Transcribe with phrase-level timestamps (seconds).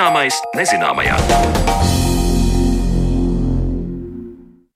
[0.00, 1.16] Zināmais nezināmajā.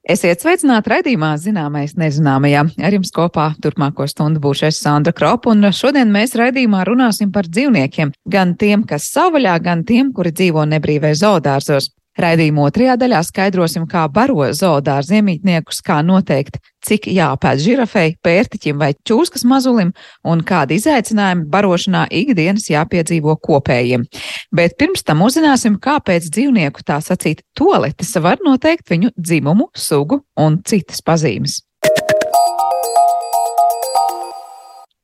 [0.05, 2.67] Esiet sveicināti raidījumā Zināmais nezināmajā.
[2.85, 7.49] Ar jums kopā turpmāko stundu būšu es Sandra Kropa, un šodien mēs raidījumā runāsim par
[7.49, 8.13] dzīvniekiem.
[8.29, 11.89] Gan tiem, kas savvaļā, gan tiem, kuri dzīvo nebrīvē zoodārzos.
[12.21, 18.93] Raidījuma otrajā daļā skaidrosim, kā baro zoodārza iemītniekus, kā noteikt, cik jāpēd žirafei, pērtiķim vai
[19.09, 19.91] čūskas mazulim
[20.23, 24.07] un kādi izaicinājumi barošanā ikdienas jāpiedzīvo kopējiem.
[24.55, 30.63] Bet pirms tam uzzināsim, kāpēc dzīvnieku tā sacīt toaletes var noteikt viņu dzimumu, sugu un
[30.63, 31.65] citas pazīmes.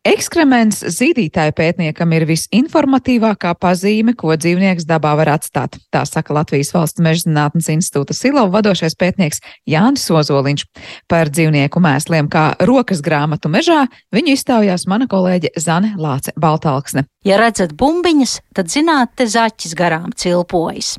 [0.01, 5.75] Ekskrements zīdītāju pētniekam ir visinformatīvākā pazīme, ko dzīvnieks dabā var atstāt.
[5.93, 10.65] Tā saka Latvijas valsts mežzinātnes institūta Silova vadošais pētnieks Jānis Ozoliņš.
[11.05, 13.83] Par dzīvnieku mēsliem kā rokas grāmatu mežā
[14.17, 17.05] viņu iztaujās mana kolēģe Zane Lāce Baltalksne.
[17.29, 20.95] Ja redzat bumbiņas, tad zināt, te zaķis garām cilpojas.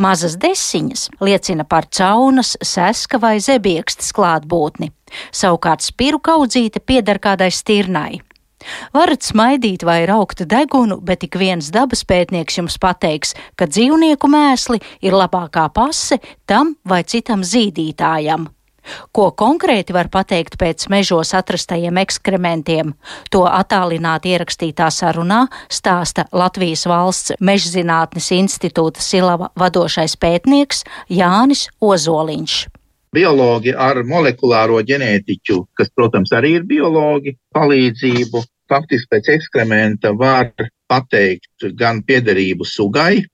[0.00, 4.94] Mazas desiņas liecina par caunas, seska vai zebiekstes klātbūtni.
[5.28, 8.22] Savukārt spiru kaudzīte pieder kādai stirnai.
[8.94, 14.82] Varat smaidīt vai raukt degunu, bet ik viens dabas pētnieks jums pateiks, ka dzīvnieku mēsli
[15.02, 18.50] ir labākā pase tam vai citam zīdītājam.
[19.12, 22.92] Ko konkrēti var pateikt pēc mežos atrastajiem ekskrementiem,
[23.34, 32.64] to attālināti ierakstītā sarunā stāsta Latvijas valsts mežzinātnes institūta Silava vadošais pētnieks Jānis Ozoliņš
[33.16, 40.52] biologi ar molekulāro ģenētiķu, kas, protams, arī ir biologi, palīdzību faktiski pēc ekskrementa var
[40.90, 43.24] pateikt gan piederību sugai,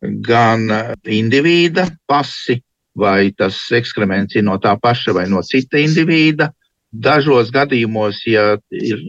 [0.00, 2.60] gan eh, indivīda pasi,
[2.96, 6.50] vai tas ekskrements ir no tā paša vai no cita indivīda.
[6.90, 8.56] Dažos gadījumos, ja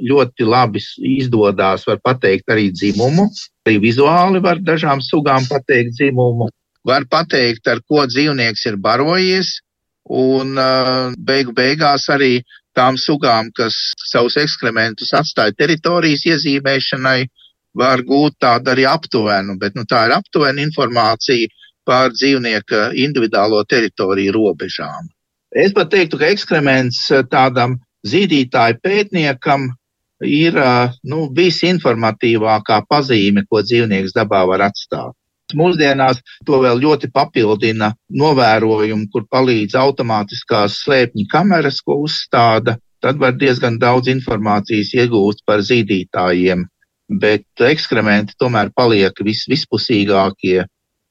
[0.06, 0.84] ļoti labi
[1.18, 3.26] izdodas, var pateikt arī dzimumu.
[3.66, 6.52] Arī vizuāli var dažām sugām pateikt dzimumu.
[6.86, 9.56] Var pateikt, ar ko dzīvnieks ir barojies,
[10.06, 12.44] un uh, beigu beigās arī
[12.78, 13.76] tām sugām, kas
[14.10, 17.26] savus ekskrementus atstāja teritorijas iezīmēšanai,
[17.78, 21.48] var gūt tādu arī aptuvenu, bet nu, tā ir aptuvena informācija
[21.88, 25.08] par dzīvnieka individuālo teritoriju robežām.
[25.52, 27.00] Es pat teiktu, ka ekskrements
[27.32, 27.78] tādam
[28.08, 29.70] zīdītāju pētniekam
[30.26, 30.60] ir
[31.04, 35.16] nu, visinformatīvākā pazīme, ko dzīvnieks dabā var atstāt.
[35.58, 42.78] Mūsdienās to vēl ļoti papildina novērojumi, kur palīdz automātiskās slēpņu kameras, ko uzstāda.
[43.02, 46.68] Tad var diezgan daudz informācijas iegūt par zīdītājiem,
[47.22, 50.62] bet ekskrementi tomēr paliek vis, vispusīgākie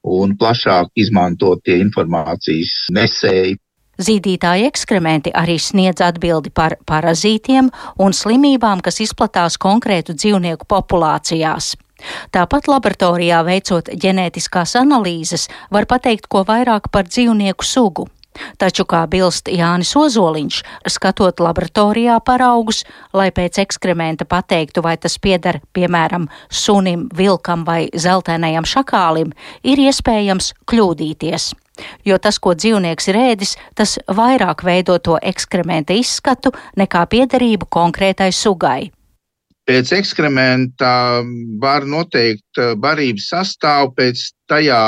[0.07, 3.59] un plašāk izmantotie informācijas nesēji.
[4.01, 7.67] Zīdītāji ekskrementi arī sniedz atbildi par parazītiem
[8.01, 11.75] un slimībām, kas izplatās konkrētu dzīvnieku populācijās.
[12.31, 18.07] Tāpat laboratorijā veicot ģenētiskās analīzes, var pateikt ko vairāk par dzīvnieku sugu.
[18.57, 20.61] Taču, kā bilst Jānis Ozoliņš,
[20.93, 28.67] skatot laboratorijā paraugus, lai pēc ekskrementa pateiktu, vai tas pieder, piemēram, sunim, vilkam vai zeltainajam
[28.67, 29.35] šakālim,
[29.67, 31.51] ir iespējams kļūdīties.
[32.05, 38.31] Jo tas, ko dzīvnieks ir ēdis, tas vairāk veido to ekskrementa izskatu nekā piederību konkrētai
[38.35, 38.91] sugai.
[39.69, 41.21] Pēc ekskrementa
[41.61, 44.81] var noteikt eh, barības sastāvu pēc tajā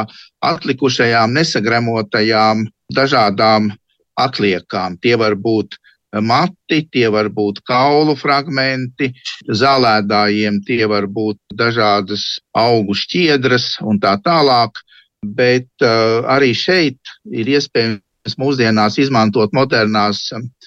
[0.43, 3.71] atlikušajām nesagremotajām dažādām
[4.19, 4.97] atliekām.
[5.01, 5.77] Tie var būt
[6.21, 9.09] mati, tie var būt kaulu fragmenti,
[9.49, 14.77] zālēdājiem tie var būt dažādas augu šķiedras un tā tālāk.
[15.23, 16.99] Bet uh, arī šeit
[17.31, 18.01] ir iespējams
[18.39, 20.21] mūsdienās izmantot modernās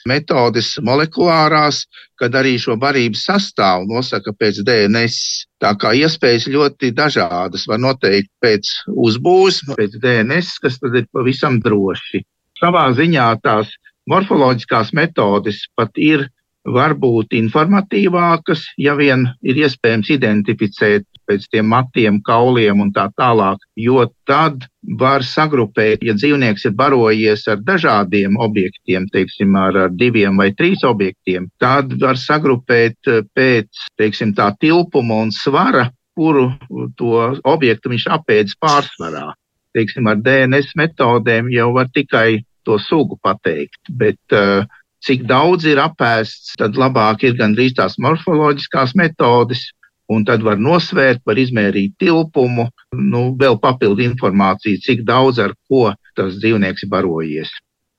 [0.09, 1.85] metodes molekulārās,
[2.21, 5.17] kad arī šo barības sastāvu nosaka pēc DNS.
[5.63, 11.61] Tā kā iespējas ļoti dažādas, var noteikt pēc uzbūves, pēc DNS, kas tad ir pavisam
[11.65, 12.23] droši.
[12.61, 13.73] Savā ziņā tās
[14.09, 16.29] morfoloģiskās metodes pat ir
[16.67, 24.07] varbūt informatīvākas, ja vien ir iespējams identificēt pēc tiem matiem, kauliem un tā tālāk, jo
[24.29, 24.67] tad
[25.01, 30.85] var sagrupēt, ja dzīvnieks ir barojies ar dažādiem objektiem, teiksim, ar, ar diviem vai trīs
[30.87, 36.49] objektiem, tad var sagrupēt eh, pēc, teiksim, tā tilpuma un svara, kuru
[36.97, 37.13] to
[37.45, 39.35] objektu viņš apēdis pārsvarā.
[39.77, 44.65] Teiksim, ar DNS metodēm jau var tikai to sugu pateikt, bet uh,
[45.07, 49.69] cik daudz ir apēsts, tad labāk ir gandrīz tās morfoloģiskās metodes,
[50.13, 55.91] un tad var nosvērt, var izmērīt tilpumu, nu, vēl papildu informāciju, cik daudz ar ko
[56.17, 57.53] tas dzīvnieks ir barojies.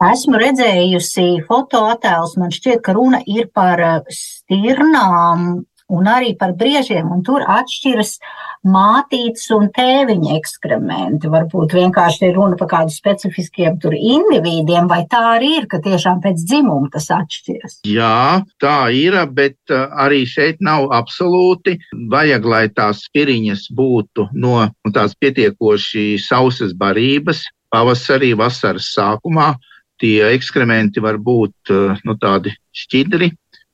[0.06, 5.63] Esmu redzējusi fotoattēlus, man šķiet, ka runa ir par eh, stirnām,
[5.94, 8.18] un arī par briežiem, un tur atšķiras
[8.68, 11.30] mātītes un tēviņa ekskrementi.
[11.31, 16.44] Varbūt vienkārši ir runa par kādiem specifiskiem individiem, vai tā arī ir, ka tiešām pēc
[16.44, 17.80] dzimuma tas atšķiras?
[17.88, 21.78] Jā, tā ir, bet uh, arī šeit nav absolūti.
[22.12, 29.56] Vajag, lai tās spiriņas būtu no tās pietiekoši sausas barības pavasarī, vasaras sākumā.
[29.98, 33.31] Tie ekskrementi var būt uh, nu, tādi šķidri,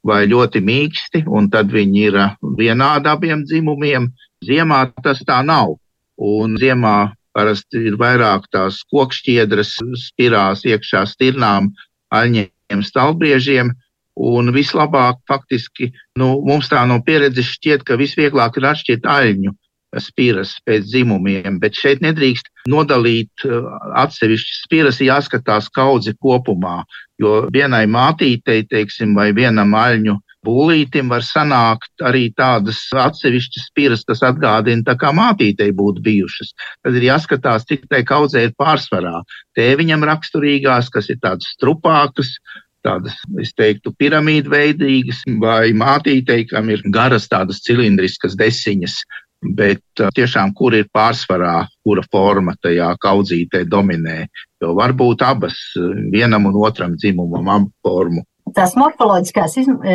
[0.08, 4.12] vai ļoti mīksti, un tad viņi ir uh, vienādi abiem dzimumiem.
[4.44, 5.78] Ziemā tas tā nav.
[6.20, 11.72] Un ziemā parasti ir vairāk tās kokšķiedras, spirās iekšā stirnām,
[12.14, 13.74] aļņiem, stalbriežiem.
[14.14, 15.90] Un vislabāk faktiski
[16.22, 19.56] nu, mums tā no pieredzes šķiet, ka visvieglāk ir atšķirt aļņu
[20.02, 23.70] spiras pēc dzimumiem, bet šeit nedrīkst nodalīt uh,
[24.04, 26.82] atsevišķas spiras, jāskatās kaudzi kopumā,
[27.22, 34.24] jo vienai mātītei, teiksim, vai vienam aļņu būlītim var sanākt arī tādas atsevišķas spiras, kas
[34.28, 36.52] atgādina tā kā mātītei būtu bijušas.
[36.84, 39.24] Tad ir jāskatās, cik tai kaudzē ir pārsvarā.
[39.58, 42.36] Tēviņam raksturīgās, kas ir tādas strupākas,
[42.84, 48.98] tādas, es teiktu, piramīdveidīgas, vai mātītei, kam ir garas tādas cilindriskas desiņas,
[49.44, 54.28] bet uh, tiešām kur ir pārsvarā, kura forma tajā kaudzītē dominē.
[54.64, 58.24] Jo var būt abas, uh, vienam un otram dzimumam, abu formu.
[58.54, 59.94] Tas morfoloģiskās iz, e,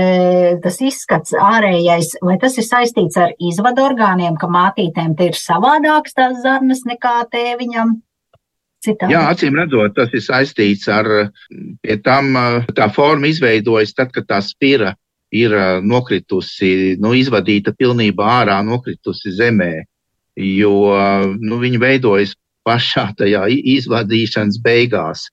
[0.64, 6.38] tas izskats ārējais, vai tas ir saistīts ar izvadu orgāniem, ka mātītēm ir savādākas tās
[6.42, 7.98] zarnas nekā tēviņam?
[8.82, 9.12] Citādi.
[9.12, 11.10] Jā, acīm redzot, tas ir saistīts ar
[11.84, 14.94] pie tam, uh, tā forma izveidojas tad, kad tā spira
[15.34, 15.54] ir
[15.84, 19.84] nokritusi, nu, izvadīta pilnībā ārā, nokritusi zemē,
[20.38, 20.72] jo
[21.40, 22.34] nu, viņi veidojas
[22.69, 23.46] pašā tajā
[23.76, 25.28] izvadīšanas beigās.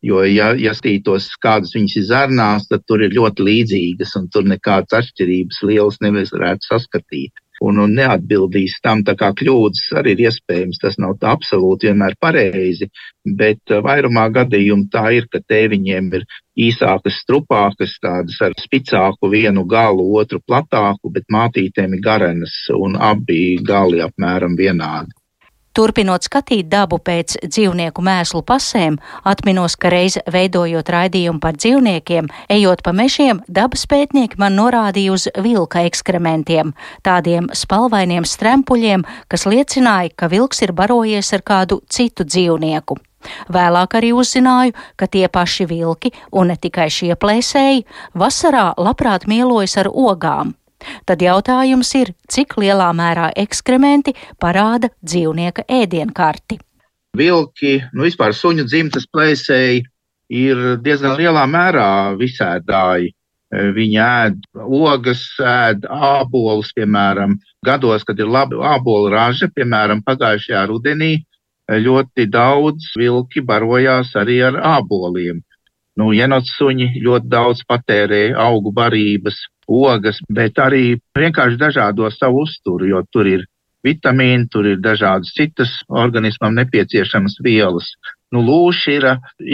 [0.00, 4.46] Jo, ja, ja skatītos, kādas viņas ir zarnās, tad tur ir ļoti līdzīgas, un tur
[4.48, 9.04] nekādas atšķirības lielas nevarētu saskatīt un, un neatbildīs tam.
[9.06, 12.90] Tā kā kļūdas arī ir iespējams, tas nav absolūti vienmēr pareizi,
[13.24, 16.26] bet uh, vairumā gadījumu tā ir, ka tēviņiem ir
[16.60, 23.56] īsākas, strupākas, tādas ar spicāku vienu galu, otru platāku, bet mātītēm ir garenas un abi
[23.64, 25.19] gali apmēram vienādi.
[25.70, 32.82] Turpinot skatīt dabu pēc dzīvnieku mēslu pasēm, atminos, ka reiz veidojot raidījumu par dzīvniekiem, ejot
[32.82, 36.74] pa mežiem, dabas pētnieki man norādīja uz vilka ekskrementiem,
[37.06, 42.98] tādiem spalvainiem strempuļiem, kas liecināja, ka vilks ir barojies ar kādu citu dzīvnieku.
[43.52, 47.84] Vēlāk arī uzzināju, ka tie paši vilki, un ne tikai šie plēsēji,
[48.18, 50.56] vasarā labprāt mielojas ar ogām,
[51.08, 56.60] Tad jautājums ir, cik lielā mērā ekskrementi parāda dzīvnieka ēdienkarti.
[57.16, 59.82] Vilki, nu vispār suņu dzimtas plēsēji
[60.30, 61.90] ir diezgan lielā mērā
[62.20, 63.14] visēdāji.
[63.50, 67.34] Viņi ēd ogas, ēd ābolus, piemēram,
[67.66, 71.16] gados, kad ir laba ābolu raža, piemēram, pagājušajā rudenī
[71.70, 75.42] ļoti daudz vilki barojās arī ar āboliem.
[75.98, 83.02] Nu, jenotsuņi ļoti daudz patērēja augu barības, ogas, bet arī vienkārši dažādo savu uzturu, jo
[83.12, 83.46] tur ir
[83.86, 87.88] vitamīni, tur ir dažādas citas organismam nepieciešamas vielas.
[88.32, 89.06] Nu, lūši ir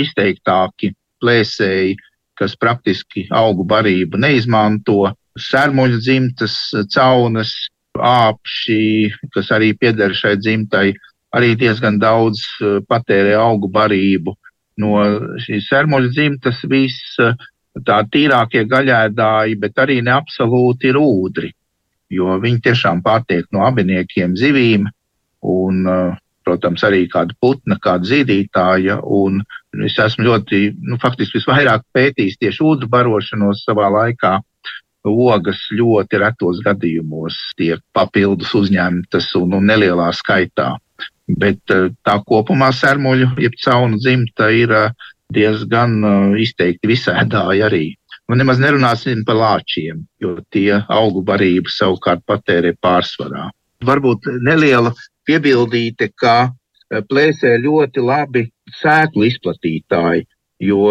[0.05, 0.93] izteiktāki
[1.23, 1.97] plēsēji,
[2.37, 6.57] kas praktiski augu barību neizmanto, sērmuļu dzimtas,
[6.93, 7.53] caunas,
[7.97, 8.81] āpši,
[9.33, 10.91] kas arī pieder šai dzimtai,
[11.37, 12.43] arī diezgan daudz
[12.89, 14.37] patērē augu barību.
[14.81, 15.01] No
[15.41, 17.17] šīs sērmuļu dzimtas viss
[17.85, 21.51] tā tīrākie gaļēdāji, bet arī ne absolūti ir ūdri,
[22.13, 24.87] jo viņi tiešām pārtiek no abiniekiem zivīm
[25.47, 26.17] un, uh,
[26.47, 29.01] protams, arī kāda putna, kāda zīdītāja.
[29.03, 29.43] Un
[29.85, 34.39] es esmu ļoti, nu, faktiski visvairāk pētījis tieši ūdru barošanos savā laikā.
[35.07, 40.73] Ogas ļoti retos gadījumos tiek papildus uzņemtas un, un nelielā skaitā.
[41.27, 47.87] Bet uh, tā kopumā sērmuļu, jeb caunu dzimta ir uh, diezgan uh, izteikti visēdāji arī.
[48.31, 53.49] Un nemaz nerunāsim par lāčiem, jo tie augu barību savukārt patērē pārsvarā.
[53.87, 54.93] Varbūt neliela
[55.29, 58.47] piebildīte, ka uh, plēsē ļoti labi
[58.81, 60.27] sēklu izplatītāji,
[60.67, 60.83] jo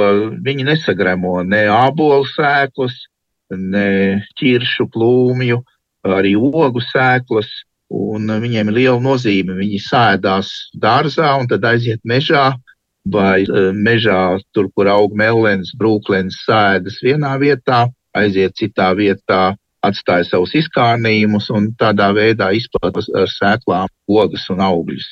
[0.45, 2.95] viņi nesagremo ne ābolu sēklas,
[3.51, 5.61] ne ķiršu plūmju,
[6.05, 7.49] arī ogu sēklas,
[7.93, 9.55] un viņiem ir liela nozīme.
[9.57, 10.51] Viņi sēdās
[10.81, 12.51] dārzā un tad aiziet mežā
[13.11, 17.85] vai e, mežā, tur, kur aug melens, brūklens, sēdes vienā vietā,
[18.17, 25.11] aiziet citā vietā, atstāja savus izkārnījumus un tādā veidā izplatās ar sēklām ogas un augļus.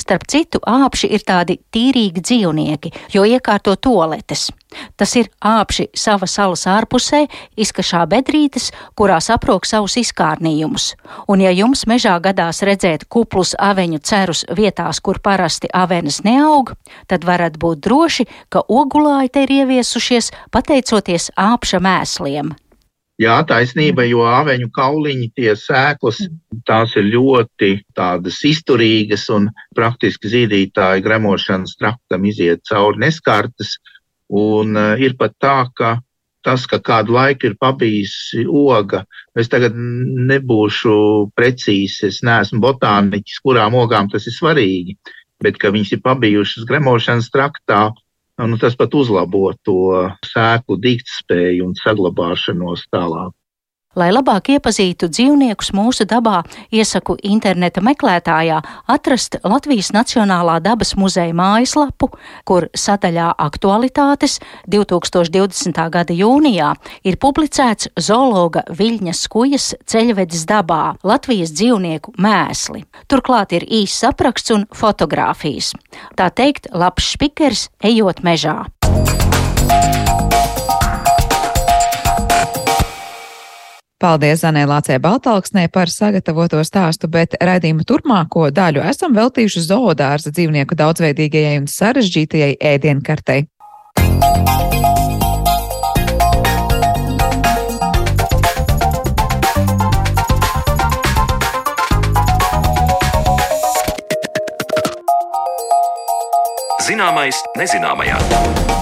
[0.00, 4.48] Starp citu, āpši ir tādi tīrīgi dzīvnieki, jo iekārto toaletes.
[4.96, 7.24] Tas ir āpši sava salas ārpusē,
[7.60, 10.94] izkašā bedrītes, kurās aprok savus izkārnījumus.
[11.28, 16.72] Un ja jums mežā gadās redzēt kuplus aveņu cerus vietās, kur parasti avenes neaug,
[17.10, 22.54] tad varat būt droši, ka ogulāji te ir ieviesušies pateicoties āpša mēsliem.
[23.20, 26.22] Jā, taisnība, jo āveņu kauliņi, tie sēklas,
[26.64, 33.74] tās ir ļoti tādas izturīgas un praktiski zīdītāji gremošanas traktam iziet cauri neskartas.
[34.30, 35.98] Un uh, ir pat tā, ka
[36.46, 39.02] tas, ka kādu laiku ir pabijusi oga,
[39.36, 40.94] es tagad nebūšu
[41.36, 44.96] precīzi, es neesmu botāniķis, kurām ogām tas ir svarīgi,
[45.44, 47.90] bet ka viņas ir pabijušas gremošanas traktā,
[48.46, 49.80] nu, tas pat uzlabo to
[50.24, 53.34] sēklu dīktspēju un saglabāšanos tālāk.
[53.98, 62.12] Lai labāk iepazītu dzīvniekus mūsu dabā, iesaku interneta meklētājā atrast Latvijas Nacionālā dabas muzeja mājaslapu,
[62.46, 64.38] kur sadaļā aktualitātes
[64.70, 65.82] 2020.
[65.90, 66.70] gada jūnijā
[67.02, 72.86] ir publicēts zoologa Viļņas skujas ceļvedis dabā Latvijas dzīvnieku mēsli.
[73.10, 75.74] Turklāt ir īsts apraksts un fotografijas.
[76.14, 78.60] Tā teikt, labs špikers ejot mežā.
[84.00, 90.78] Paldies Zanē Lācē Baltalksnē par sagatavoto stāstu, bet raidījumu turpmāko daļu esam veltījuši zoodārza dzīvnieku
[90.80, 93.44] daudzveidīgajai un sarežģītajai ēdienkartei.
[106.88, 108.79] Zināmais nezināmajā.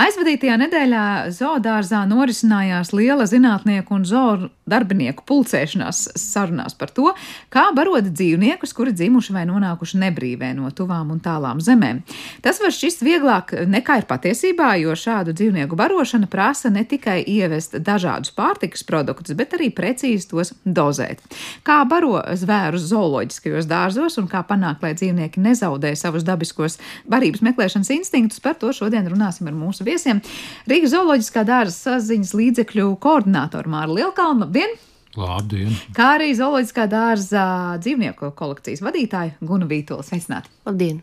[0.00, 1.04] Aizvadītajā nedēļā
[1.36, 7.10] zoodārzā norisinājās liela zinātnieku un zoo darbinieku pulcēšanās sarunās par to,
[7.52, 12.02] kā barot dzīvniekus, kuri dzimuši vai nonākuši nebrīvē no tuvām un tālām zemēm.
[12.44, 17.76] Tas var šķist vieglāk nekā ir patiesībā, jo šādu dzīvnieku barošana prasa ne tikai ievest
[17.84, 21.22] dažādus pārtikas produktus, bet arī precīzi tos dozēt.
[21.66, 26.78] Kā baro zvērus zooloģiskajos dārzos un kā panākt, lai dzīvnieki nezaudē savus dabiskos
[27.10, 30.22] barības meklēšanas instinktus, par to šodien runāsim ar mūsu viesiem.
[30.70, 34.50] Rīgas zooloģiskā dārza saziņas līdzekļu koordinātoru Māru Lielkalnu.
[34.60, 34.78] Labdien!
[35.16, 35.72] Labdien!
[35.96, 37.44] Kā arī zooloģiskā dārza
[37.82, 40.04] dzīvnieku kolekcijas vadītāja Guna Vītola.
[40.06, 40.52] Sveicināti!
[40.68, 41.00] Labdien!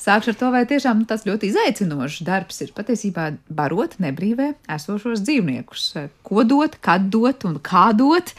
[0.00, 5.84] Sākšu ar to, vai tiešām tas ļoti izaicinošs darbs ir patiesībā barot nebrīvē esošos dzīvniekus.
[6.26, 8.32] Ko dot, kad dot un kā dot.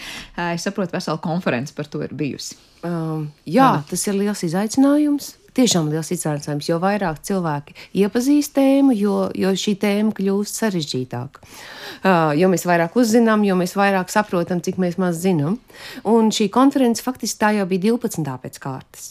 [0.50, 2.58] Es saprotu, vesela konference par to ir bijusi.
[2.84, 9.15] Um, jā, tas ir liels izaicinājums tiešām liels izaicinājums, jo vairāk cilvēki iepazīst tēmu, jo,
[9.38, 11.44] jo šī tēma kļūst sarežģītāka.
[11.44, 15.60] Uh, jo mēs vairāk uzzinām, jo mēs vairāk saprotam, cik mēs maz zinām.
[16.08, 18.38] Un šī konference faktiski tā jau bija 12.
[18.46, 19.10] pēc kārtas,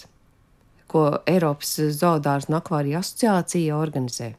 [0.90, 4.32] ko Eiropas Zoodārs un Akvārija asociācija organizē.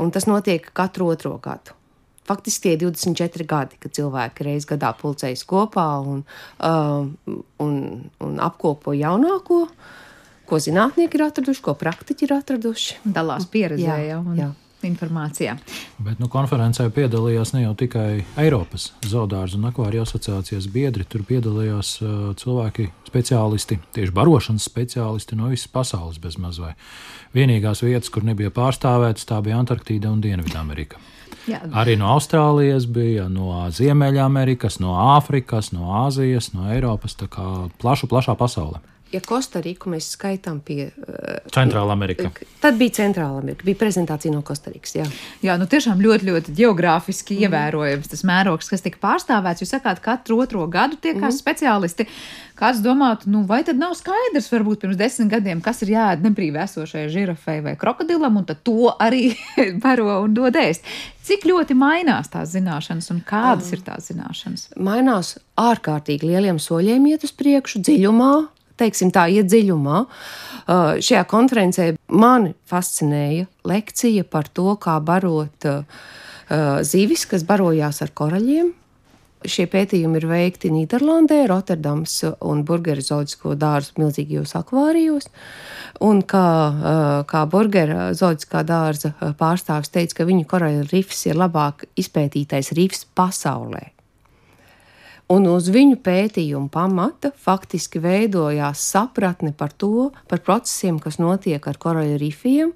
[0.00, 1.76] Un tas notiek katru otro gadu
[2.30, 6.22] faktiski tie 24 gadi, kad cilvēki reizes gadā pulcējas kopā un,
[6.62, 7.08] uh,
[7.64, 7.80] un,
[8.22, 9.64] un apkopo jaunāko.
[10.50, 12.98] Ko zinātnieki ir atraduši, ko praktiķi ir atraduši.
[13.06, 14.24] Dalās pieredzē jā, jau.
[14.24, 14.42] Un...
[14.42, 14.50] Jā
[14.86, 15.56] informācijā.
[16.00, 21.92] Bet nu, konferencē piedalījās ne jau tikai Eiropas zoodārza un akvārija asociācijas biedri, tur piedalījās
[22.00, 26.74] uh, cilvēki, speciālisti, tieši barošanas speciālisti no visas pasaules bezmaz vai.
[27.36, 31.00] Vienīgās vietas, kur nebija pārstāvētas, tā bija Antarktīda un Dienvidamerika.
[31.48, 31.62] Jā.
[31.76, 37.16] Arī no Austrālijas bija, no Ziemeļamerikas, no Āfrikas, no Āzijas, no Eiropas.
[37.18, 37.46] Tā kā
[37.80, 42.30] plaša, plašā pasaulē ja Kostariku mēs skaitām pie uh, Centrāla Amerika.
[42.62, 44.94] Tad bija Centrāla Amerika, bija prezentācija no Kostarikas.
[44.96, 45.06] Jā,
[45.44, 47.46] jā nu tiešām ļoti, ļoti geogrāfiski mm.
[47.46, 49.64] ievērojams tas mērogs, kas tika pārstāvēts.
[49.64, 51.36] Jūs sakāt, katru otro gadu tie kā mm.
[51.40, 52.06] speciālisti.
[52.60, 56.60] Kāds domātu, nu vai tad nav skaidrs, varbūt pirms desmit gadiem, kas ir jāēd nebrīvi
[56.60, 59.30] esošajai žirafei vai krokodilam, un tad to arī
[59.84, 60.84] baro un dod ēst.
[61.24, 64.68] Cik ļoti mainās tās zināšanas un kādas um, ir tās zināšanas?
[64.76, 68.32] Mainās ārkārtīgi lieliem soļiem iet uz priekšu, dziļumā,
[68.80, 70.00] teiksim, tā iedziļumā.
[70.00, 76.04] Uh, šajā konferencē mani fascinēja lekcija par to, kā barot uh,
[76.86, 78.72] zivis, kas barojās ar koraļiem.
[79.40, 85.30] Šie pētījumi ir veikti Nīderlandē, Rotterdams un Burgeru zooloģisko dārzu milzīgajos akvārijos.
[86.04, 91.88] Un kā, uh, kā Burgeru zooloģiskā dārza pārstāvis teica, ka viņu koraļu rifs ir labāk
[92.00, 93.88] izpētītais rifs pasaulē.
[95.30, 101.78] Un uz viņu pētījumu pamata faktiski veidojās sapratne par to, par procesiem, kas notiek ar
[101.78, 102.72] koraļu rifiem,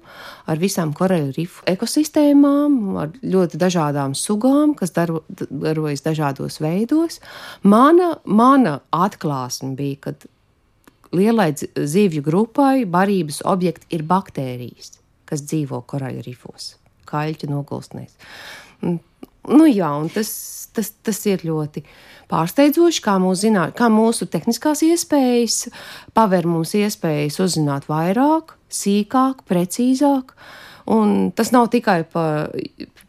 [0.47, 7.19] ar visām koraļu rifu ekosistēmām, ar ļoti dažādām sugām, kas daro, darojas dažādos veidos.
[7.67, 10.23] Mana, mana atklāsme bija, kad
[11.15, 14.95] lielai zivju grupai barības objekti ir baktērijas,
[15.27, 16.77] kas dzīvo korāļu rifos,
[17.11, 18.15] kaļķu nogulsnēs.
[19.51, 20.29] Nu, jā, tas,
[20.73, 21.85] tas, tas ir ļoti
[22.31, 25.65] pārsteidzoši, kā mūsu, zinā, kā mūsu tehniskās iespējas
[26.17, 30.35] paver mums iespējas uzzināt vairāk, sīkāk, precīzāk.
[30.91, 32.51] Un tas nav tikai par,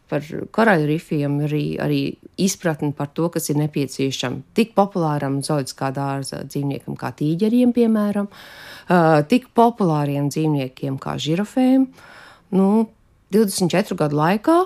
[0.09, 0.25] par
[0.55, 1.99] korāļu rifiem, arī, arī
[2.41, 8.29] izpratni par to, kas ir nepieciešams tik populāram zoologiskā dārza dzīvniekam kā tīģeriem, piemēram,
[9.29, 11.85] tik populāriem dzīvniekiem kā žirafēm.
[12.57, 12.69] Nu,
[13.33, 14.57] 24 gadu laikā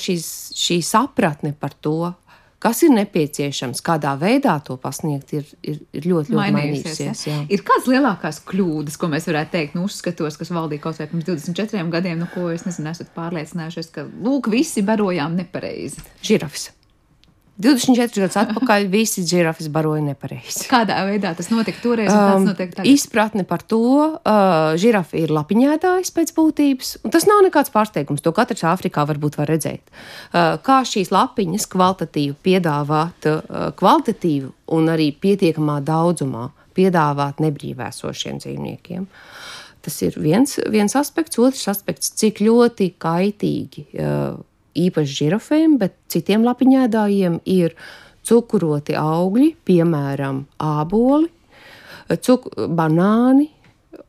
[0.00, 0.26] šīs,
[0.58, 2.12] šī sapratne par to,
[2.60, 6.98] kas ir nepieciešams, kādā veidā to pasniegt, ir, ir, ir ļoti, ļoti mainījusies.
[6.98, 7.38] mainījusies ja?
[7.48, 11.28] Ir kādas lielākās kļūdas, ko mēs varētu teikt, nu, uzskatos, kas valdīja kaut vai pirms
[11.30, 16.04] 24 gadiem, nu, ko es nezinu, esat pārliecinājušies, ka, lūk, visi barojām nepareizi.
[16.26, 16.68] Žirafs.
[17.60, 20.64] 24 gadus atpakaļ visi žirafas baroja nepareizi.
[20.70, 22.08] Kādā veidā tas notika toreiz?
[22.12, 23.80] Um, notiek izpratne par to,
[24.16, 28.24] uh, žirafa ir lapiņētājs pēc būtības, un tas nav nekāds pārsteigums.
[28.24, 29.84] To katrs Āfrikā varbūt var redzēt.
[30.32, 39.08] Uh, kā šīs lapiņas kvalitatīvi piedāvāt, uh, kvalitatīvi un arī pietiekamā daudzumā piedāvāt nebrīvēsošiem dzīvniekiem.
[39.80, 44.40] Tas ir viens, viens aspekts, otrs aspekts, cik ļoti kaitīgi uh,
[44.78, 47.74] īpaši žirafēm, bet citiem lapiņēdājiem ir
[48.26, 51.30] cukuroti augļi, piemēram, āboli,
[52.20, 53.48] cuk banāni,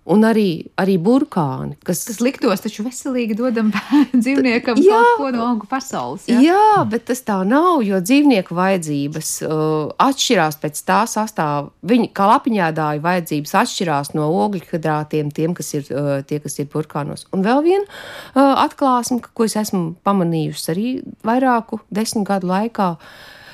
[0.10, 1.76] un arī, arī burkāni.
[1.86, 3.70] Kas, kas liktos taču veselīgi dodam
[4.24, 6.26] dzīvniekam jā, kaut ko no augu pasaules.
[6.30, 6.40] Jā?
[6.42, 11.70] jā, bet tas tā nav, jo dzīvnieku vajadzības uh, atšķirās pēc tā sastāvā.
[11.92, 17.28] Viņi, kā lapiņādāju vajadzības atšķirās no ogļhidrātiem, tiem, kas ir, uh, tie, kas ir burkānos.
[17.36, 20.88] Un vēl viena uh, atklāsme, ko es esmu pamanījusi arī
[21.28, 22.96] vairāku desmit gadu laikā.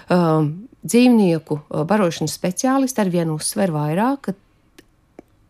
[0.07, 0.47] Uh,
[0.87, 4.33] dzīvnieku uh, barošanas speciālisti ar vienu uzsver vairāk, ka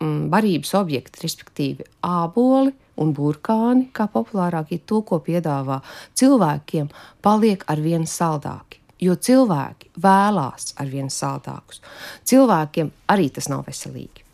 [0.00, 5.80] barības objekti, respektīvi āboli un burkāni, kā populārāk ir to, ko piedāvā
[6.18, 6.90] cilvēkiem,
[7.22, 8.82] paliek ar vien saldāki.
[8.98, 11.78] Jo cilvēki vēlās ar vien saldākus.
[12.26, 14.24] Cilvēkiem arī tas nav veselīgi.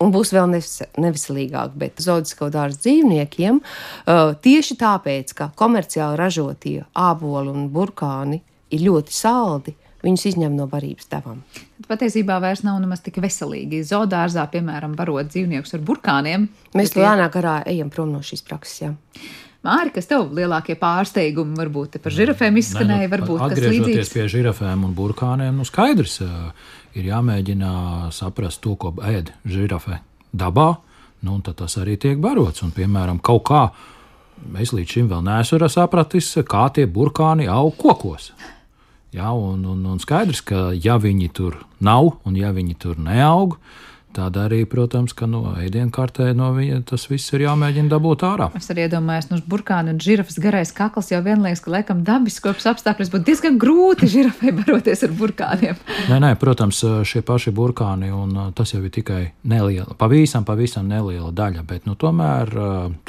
[0.00, 7.52] Un būs vēl neveselīgāk, bet zoodisko dārza dzīvniekiem uh, tieši tāpēc, ka komerciāli ražotie āboli
[7.52, 8.40] un burkāni
[8.72, 11.42] ir ļoti saldi, viņus izņem no barības devām.
[11.88, 13.82] Patiesībā vairs nav nemaz tik veselīgi.
[13.88, 16.48] Zoodārzā, piemēram, barot dzīvniekus ar burkāniem.
[16.78, 18.82] Mēs lēnā garā ejam prom no šīs prakses.
[18.84, 18.92] Jā.
[19.60, 23.02] Māri, kas tev lielākie pārsteigumi varbūt par žirafēm izskanēja?
[23.02, 26.16] Ne, nu, varbūt, atgriežoties pie žirafēm un burkāniem, nu skaidrs
[26.96, 27.72] ir jāmēģina
[28.16, 30.00] saprast to, ko ēd žirafē
[30.32, 30.70] dabā,
[31.26, 32.64] nu, un tas arī tiek barots.
[32.64, 33.66] Un, piemēram, kaut kā
[34.62, 38.30] es līdz šim vēl neesmu sapratis, kā tie burkāni aug kokos.
[39.10, 43.56] Ja, un, un, un skaidrs, ka ja viņi tur nav un ja viņi tur neaug,
[44.14, 48.46] tad arī, protams, ka no ēdienkartē no viņa tas viss ir jāmēģina dabūt ārā.
[48.58, 53.10] Es arī iedomājos, nu, burkāna un žirafas garais kakls jau vienlaikus, ka laikam dabiskos apstākļos
[53.10, 55.80] būtu diezgan grūti žirafai baroties ar burkāniem.
[56.12, 61.32] nē, nē, protams, šie paši burkāni, un tas jau ir tikai neliela, pavisam, pavisam neliela
[61.34, 62.54] daļa, bet nu, tomēr,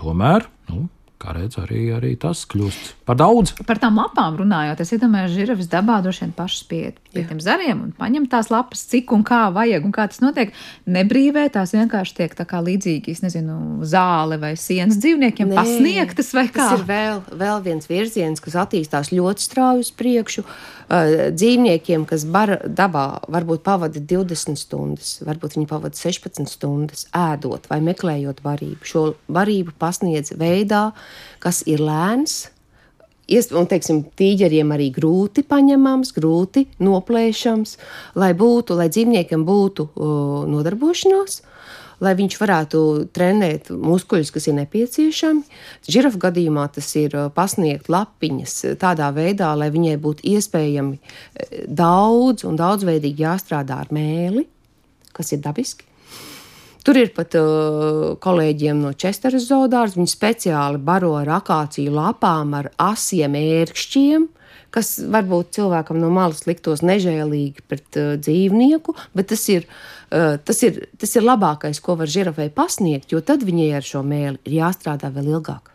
[0.01, 0.87] tomēr nu,
[1.21, 3.53] kā redz, arī, arī tas kļūst par daudz.
[3.67, 6.81] Par tām lapām runājot, es iedomājos, ka žirafs dabā droši vien pašas pie,
[7.13, 10.53] pie tiem zariem un paņem tās lapas, cik un kā vajag un kā tas notiek.
[10.89, 16.33] Nebrīvē tās vienkārši tiek tā kā līdzīgi, es nezinu, zāle vai sienas dzīvniekiem Nē, pasniegtas
[16.37, 16.71] vai kā.
[16.71, 20.45] Tas ir vēl, vēl viens virziens, kas attīstās ļoti strauji uz priekšu.
[20.91, 27.77] Dzīvniekiem, kas bar, dabā varbūt pavada 20 stundas, varbūt viņi pavada 16 stundas ēdot vai
[27.85, 28.87] meklējot barību.
[28.87, 30.89] Šo barību pasniedz veidā,
[31.39, 32.49] kas ir lēns,
[33.31, 37.77] un, teiksim, tīģeriem arī grūti paņemams, grūti noplēšams,
[38.19, 41.39] lai būtu, lai dzīvniekam būtu uh, nodarbošanās.
[42.01, 42.79] Lai viņš varētu
[43.13, 45.43] trenēt muskuļus, kas ir nepieciešami.
[45.85, 50.97] Žirafa gadījumā tas ir pasniegt lapiņas tādā veidā, lai viņai būtu iespējami
[51.69, 54.47] daudz un daudzveidīgi jāstrādā ar mēli,
[55.13, 55.85] kas ir dabiski.
[56.81, 59.93] Tur ir pat uh, kolēģiem no Česteras zoodārs.
[59.97, 64.25] Viņi speciāli baro ar akāciju lapām, ar asiem ērkšķiem,
[64.75, 69.67] kas varbūt cilvēkam no malas liktos nežēlīgi pret uh, dzīvnieku, bet tas ir,
[70.11, 74.05] uh, tas, ir, tas ir labākais, ko var žirafai pasniegt, jo tad viņai ar šo
[74.07, 75.70] mēli ir jāstrādā vēl ilgāk.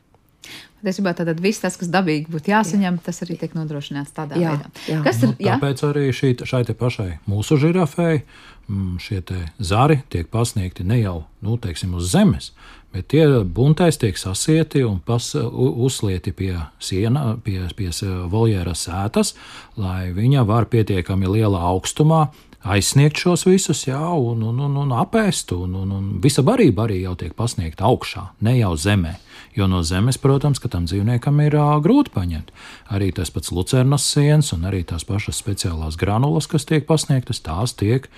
[0.85, 4.71] Patiesībā tad viss tas, kas dabīgi būtu jāsaņem, tas arī tiek nodrošināts tādā jā, veidā.
[4.91, 4.99] Jā.
[5.07, 5.93] Kas ir, nu, tāpēc jā?
[5.93, 8.21] arī šī, šai pašai mūsu žirafei
[8.69, 9.23] mm, šie
[9.59, 12.51] zari tiek pasniegti ne jau nu, teiksim, uz zemes,
[12.93, 17.91] bet tie buntais tiek sasieti un pas, uzlieti pie siena, pie, pie
[18.31, 19.35] voljēra sētas,
[19.81, 22.27] lai viņa var pietiekami lielā augstumā
[22.67, 27.03] aizsniegt šos visus, jā, un, un, un, un apēst, un, un, un visa barība arī
[27.05, 29.15] jau tiek pasniegta augšā, ne jau zemē.
[29.57, 32.51] Jo no zemes, protams, ka tam dzīvniekam ir uh, grūti paņemt.
[32.93, 37.73] Arī tas pats lucernas siens un arī tās pašas speciālās granulas, kas tiek pasniegtas, tās
[37.73, 38.11] tiek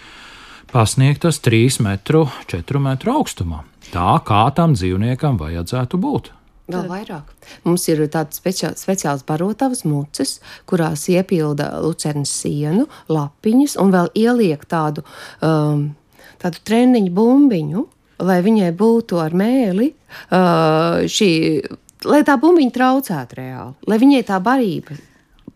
[0.72, 3.62] pasniegtas 3 metru, 4 metru augstumā.
[3.92, 6.32] Tā kā tam dzīvniekam vajadzētu būt.
[6.68, 7.30] Vēl vairāk.
[7.64, 10.34] Mums ir tādas speciālas barotavas muces,
[10.68, 15.06] kurās iepilda lucernas sienu, lapiņas un vēl ieliek tādu,
[15.40, 15.86] um,
[16.42, 17.86] tādu treniņu bumbiņu,
[18.18, 21.30] lai viņai būtu ar mēli uh, šī,
[22.08, 24.98] lai tā bumbiņa traucētu reāli, lai viņai tā barība.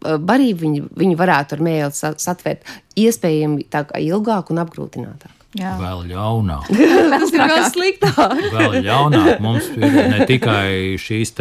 [0.02, 2.66] Uh, barību viņi, viņi varētu ar mēli satvert
[2.98, 5.38] iespējami tā kā ilgāk un apgrūtinātāk.
[5.58, 5.74] Jā.
[5.76, 6.68] Vēl ļaunāk.
[7.12, 8.36] Tas ir vēl sliktāk.
[8.54, 9.40] vēl ļaunāk.
[9.44, 11.34] Mums ir ne tikai šīs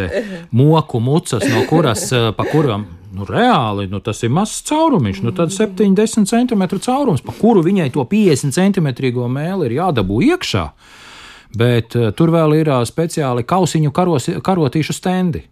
[0.52, 5.34] moku mucas, no kuras, eh, pa kurām nu, reāli nu, tas ir mazs caurumiņš, nu,
[5.36, 8.92] tad 70 cm caurums, pa kuru viņai to 50 cm
[9.32, 10.66] mēli ir jādabū iekšā.
[11.58, 15.46] Bet uh, tur vēl ir uh, speciāli kausiņu karos, karotīšu stendi.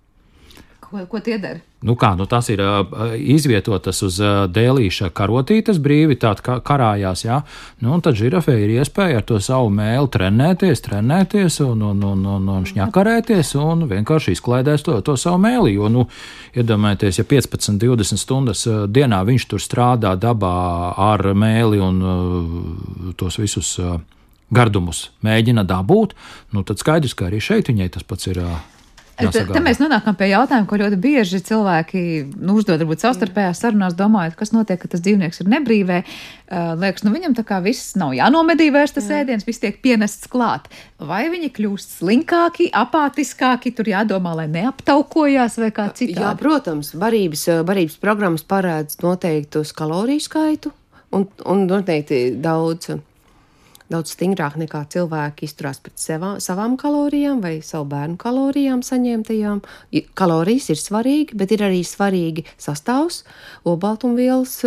[0.90, 1.60] Ko, ko tie dara?
[1.86, 7.24] Nu kā, nu tas ir uh, izvietotas uz uh, dēlīša karotītes brīvi, tāda kā karājās,
[7.28, 7.38] jā.
[7.80, 12.26] Nu, un tad žirafē ir iespēja ar to savu mēlu trenēties, trenēties un, un, un,
[12.34, 15.78] un, un šņakarēties un vienkārši izklaidēs to, to savu mēli.
[15.78, 16.10] Jo, nu,
[16.58, 20.56] iedomājieties, ja 15, 20 stundas dienā viņš tur strādā dabā
[21.12, 23.78] ar mēli un uh, tos visus.
[23.80, 24.00] Uh,
[24.54, 26.18] Gardumus mēģina dabūt,
[26.56, 28.58] nu tad skaidrs, ka arī šeit viņai tas pats ir uh,
[29.20, 32.02] Te mēs nonākam pie jautājuma, ko ļoti bieži cilvēki
[32.40, 35.98] nu, uzdod, varbūt savstarpējās sarunās, domājot, kas notiek, ka tas dzīvnieks ir nebrīvē.
[36.06, 39.20] Uh, liekas, nu viņam tā kā viss nav jānomedī vairs tas Jā.
[39.24, 40.70] ēdiens, viss tiek pienests klāt.
[41.04, 46.24] Vai viņi kļūst slinkāki, apātiskāki, tur jādomā, lai neaptaukojās vai kā citādi?
[46.24, 50.74] Jā, protams, barības, barības programmas parādz noteiktus kaloriju skaitu
[51.12, 52.94] un, un noteikti daudz
[53.90, 59.62] daudz stingrāk nekā cilvēki izturās pret sevā, savām kalorijām vai savu bērnu kalorijām saņemtajām.
[60.20, 63.24] Kalorijas ir svarīgi, bet ir arī svarīgi sastāvs,
[63.70, 64.60] obaltumvielas,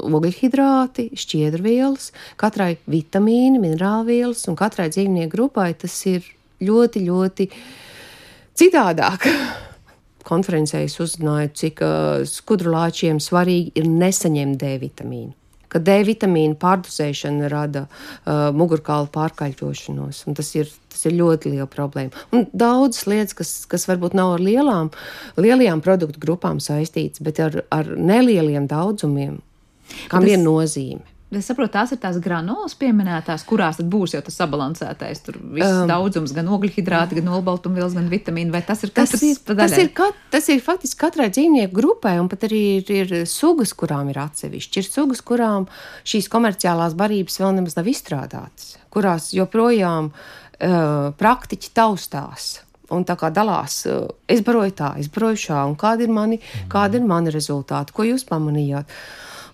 [0.00, 2.10] ogļhidrāti, šķiedrvielas,
[2.40, 6.24] katrai vitamīni, minerālvielas un katrai dzīvnieku grupai tas ir
[6.64, 7.50] ļoti, ļoti
[8.60, 9.28] citādāk.
[10.30, 15.39] Konferencē es uzzināju, cik uh, skudrulāčiem svarīgi ir nesaņemt D vitamīnu
[15.70, 20.24] ka D vitamīna pārdozēšana rada uh, mugurkaula pārkaļķošanos.
[20.38, 22.26] Tas ir, tas ir ļoti liela problēma.
[22.34, 24.90] Un daudzas lietas, kas, kas varbūt nav ar lielām,
[25.40, 29.38] lielajām produktu grupām saistītas, bet ar, ar nelieliem daudzumiem,
[30.10, 30.34] kam tas...
[30.34, 31.09] ir nozīme.
[31.30, 35.20] Es saprotu, tās ir tās granulas pieminētās, kurās tad būs jau tas sabalansētais.
[35.22, 38.50] Tur viss um, daudzums, gan ogļhidrāti, gan olbaltumvielas, gan vitamīni.
[38.50, 42.26] Vai tas ir tas ir, tas ir, kat, tas ir faktiski katrai dzīvnieku grupai, un
[42.32, 44.82] pat arī ir, ir sugas, kurām ir atsevišķi.
[44.82, 45.68] Ir sugas, kurām
[46.02, 52.56] šīs komerciālās barības vēl nemaz nav izstrādātas, kurās joprojām uh, praktiķi taustās.
[52.90, 56.42] Un tā kā dalās, uh, es baroju tā, es baroju šā, un kādi ir mani,
[56.74, 58.98] kādi ir mani rezultāti, ko jūs pamanījāt.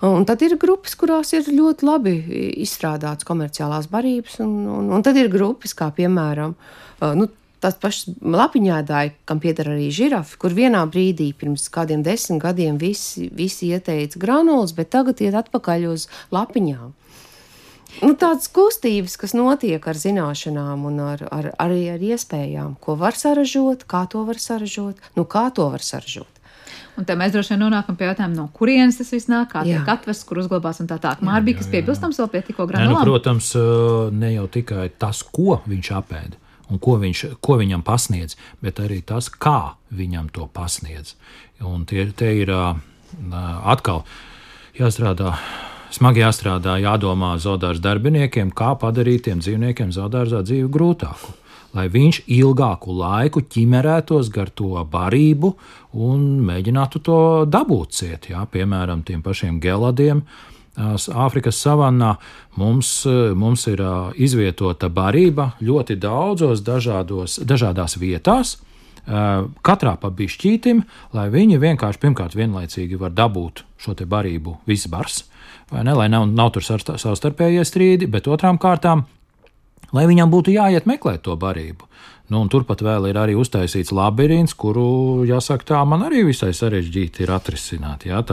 [0.04, 2.14] Un tad ir grupas, kurās ir ļoti labi
[2.60, 6.52] izstrādātas komerciālās barības, un, un, un tad ir grupas, kā piemēram,
[7.16, 7.28] nu,
[7.64, 13.30] tās pašas lapiņādāji, kam pieder arī žirafi, kur vienā brīdī pirms kādiem desmit gadiem visi,
[13.32, 16.92] visi ieteica granulas, bet tagad iet atpakaļ uz lapiņām.
[18.02, 23.16] Nu, tādas kustības, kas notiek ar zināšanām un ar, ar, arī ar iespējām, ko var
[23.16, 26.35] saražot, kā to var saražot, nu kā to var saražot.
[26.96, 29.88] Un tad mēs droši vien nonākam pie jautājuma, no kurienes tas viss nāk, kā tiek
[29.92, 31.20] atvests, kur uzglabās un tā tālāk.
[31.26, 33.02] Mārbija, kas piebilstams vēl pie tikko granulām?
[33.02, 33.50] Nu, protams,
[34.16, 36.40] ne jau tikai tas, ko viņš apēda
[36.72, 41.14] un ko, viņš, ko viņam pasniedz, bet arī tas, kā viņam to pasniedz.
[41.62, 44.02] Un tie, tie ir atkal
[44.78, 45.36] jāstrādā.
[45.94, 51.36] Smagi jāstrādā, jādomā zoodārs darbiniekiem, kā padarīt tiem dzīvniekiem zoodārzā dzīvi grūtāku
[51.76, 55.52] lai viņš ilgāku laiku ķimerētos gar to barību
[56.06, 58.30] un mēģinātu to dabūt ciet.
[58.32, 60.24] Jā, piemēram, tiem pašiem geladiem.
[60.76, 62.16] Āfrikas savannā
[62.60, 62.90] mums,
[63.36, 63.80] mums ir
[64.20, 68.58] izvietota barība ļoti daudzos dažādos, dažādās vietās,
[69.06, 70.82] katrā pa bišķītim,
[71.16, 75.24] lai viņi vienkārši pirmkārt vienlaicīgi var dabūt šo barību visbars,
[75.70, 79.06] vai ne, lai nav, nav tur savstarpējie strīdi, bet otrām kārtām
[79.94, 81.86] lai viņam būtu jāiet meklēt to barību.
[82.32, 87.30] Nu, turpat vēl ir arī uztaisīts labirints, kuru, jāsaka, tā man arī visai sarežģīti ir
[87.36, 88.08] atrisināt.
[88.08, 88.24] Jā,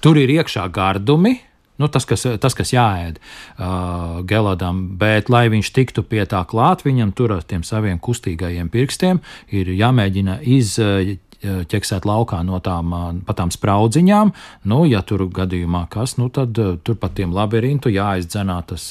[0.00, 1.34] Tur ir iekšā gardumi,
[1.78, 6.86] nu, tas, kas, tas, kas jāēd uh, geladam, bet, lai viņš tiktu pie tā klāt,
[6.88, 9.20] viņam tur ar tiem saviem kustīgajiem pirkstiem
[9.52, 10.78] ir jāmēģina iz,
[11.42, 12.94] ķeksēt laukā no tām,
[13.26, 14.32] pa tām spraudziņām.
[14.70, 18.90] Nu, ja tur gadījumā kas, nu, tad tur pa tiem labirintu jāizdzenā tas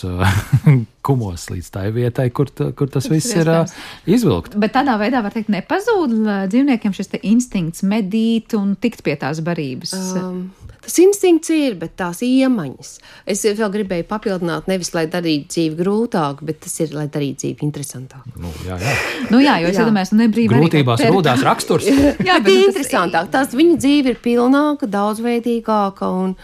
[1.08, 3.76] kumos līdz tai vietai, kur, kur tas, tas viss ir uh,
[4.10, 4.58] izvilkt.
[4.60, 6.16] Bet tādā veidā, var teikt, nepazūd
[6.52, 9.96] dzīvniekiem šis instinkts medīt un tikt pie tās barības.
[10.20, 10.48] Um,
[10.88, 12.90] Tas instinkts ir, bet tās iemaņas.
[13.28, 17.66] Es vēl gribēju papildināt, nevis lai darītu dzīvi grūtāku, bet tas ir, lai darītu dzīvi
[17.68, 18.32] interesantāku.
[18.40, 18.94] Nu, jā, jā.
[19.28, 20.54] Nu, jā, jo es iedomājos, nu, nebrīvi.
[20.54, 21.12] Grūtībās per...
[21.12, 21.90] rūdās raksturs.
[22.30, 23.28] jā, bet interesantāk.
[23.36, 26.38] Tās viņa dzīve ir pilnāka, daudzveidīgāka un,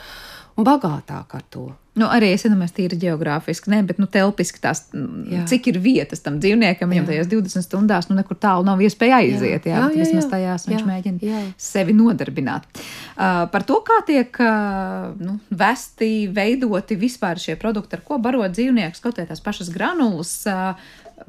[0.60, 1.70] un bagātāka ar to.
[1.94, 4.88] Nu, arī es domāju, tīri geogrāfiski, ne, bet nu, telpiski tās,
[5.30, 5.44] jā.
[5.50, 9.68] cik ir vietas tam dzīvniekam, viņam tajās 20 stundās nu, nekur tālu nav iespēja aiziet.
[9.70, 11.44] Jā, jā, jā, jā vismaz tajās jā, viņš mēģina jā.
[11.62, 12.66] sevi nodarbināt.
[12.74, 18.58] Uh, par to, kā tiek uh, nu, vesti, veidoti vispār šie produkti, ar ko barot
[18.58, 20.34] dzīvniekus, kaut kā tās pašas granulas.
[20.50, 20.74] Uh,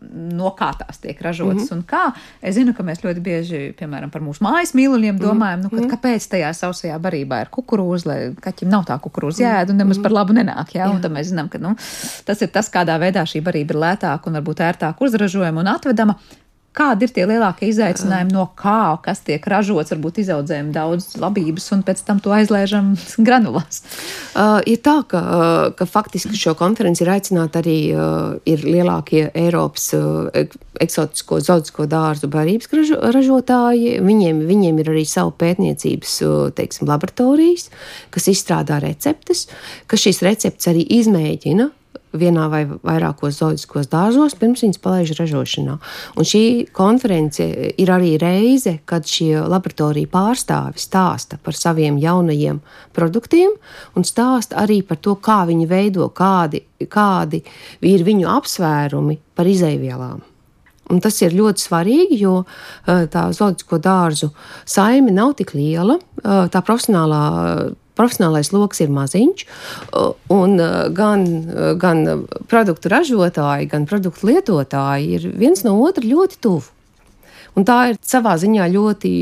[0.01, 1.77] no kā tās tiek ražotas mm -hmm.
[1.77, 2.13] un kā.
[2.43, 5.25] Es zinu, ka mēs ļoti bieži, piemēram, par mūsu mājas mīluļiem mhm.
[5.25, 5.95] domājam, nu, kad, mm -hmm.
[5.95, 10.13] kāpēc tajā sausajā barībā ir kukurūza, lai kaķim nav tā kukurūza jēda un nemaz par
[10.13, 10.75] labu nenāk.
[10.75, 10.85] Jā?
[10.85, 10.91] Jā.
[10.91, 11.77] Un tad mēs zinām, ka nu,
[12.25, 16.15] tas ir tas, kādā veidā šī barība ir lētāka un varbūt ērtāk uzražojama un atvedama.
[16.75, 19.93] Kādi ir tie lielākie izaicinājumi, no kā kas tiek ražots?
[19.95, 23.85] Varbūt izaudzējam daudz labības, un pēc tam to aizlaižam granulās.
[24.35, 29.29] Uh, ir tā, ka, uh, ka faktiski šo konferenci ir aicināti arī uh, ir lielākie
[29.39, 30.27] Eiropas uh,
[30.83, 34.01] eksotisko zoologisko dārzu barības ražo, ražotāji.
[34.03, 37.71] Viņiem, viņiem ir arī savu pētniecības uh, teiksim, laboratorijas,
[38.11, 39.47] kas izstrādā receptes,
[39.87, 41.71] kas šīs receptes arī izmēģina
[42.19, 45.77] vienā vai vairākos zoologiskos dārzos, pirms viņas palaiž ražošanā.
[46.19, 52.61] Un šī konference ir arī reize, kad šie laboratoriju pārstāvi stāsta par saviem jaunajiem
[52.97, 53.57] produktiem
[53.95, 57.43] un stāsta arī par to, kā viņi veido, kādi, kādi
[57.85, 60.23] ir viņu apsvērumi par izaivielām.
[60.93, 64.29] Un tas ir ļoti svarīgi, jo eh, tā zooloģisko dārzu
[64.69, 65.97] saime nav tik liela.
[65.97, 67.23] Eh, tā profesionālā
[67.99, 69.47] profesionālais lokus ir maziņš,
[70.35, 70.57] un
[70.97, 71.27] gan,
[71.81, 72.05] gan
[72.51, 76.71] produktu ražotāji, gan produktu lietotāji ir viens no otra ļoti tuvu.
[77.55, 79.15] Un tā ir savā ziņā ļoti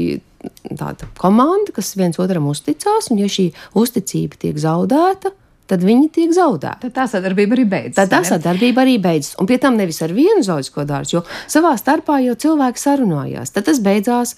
[0.72, 5.35] tāda komanda, kas viens otram uzticās, un ja šī uzticība tiek zaudēta,
[5.70, 6.82] tad viņi tiek zaudēti.
[6.87, 7.96] Tad tā sadarbība arī beidzas.
[7.96, 9.37] Tad tā sadarbība arī beidzas.
[9.40, 13.54] Un pie tam nevis ar vienu zooloģisko dārzu, jo savā starpā jau cilvēki sarunājās.
[13.54, 14.35] Tad tas beidzās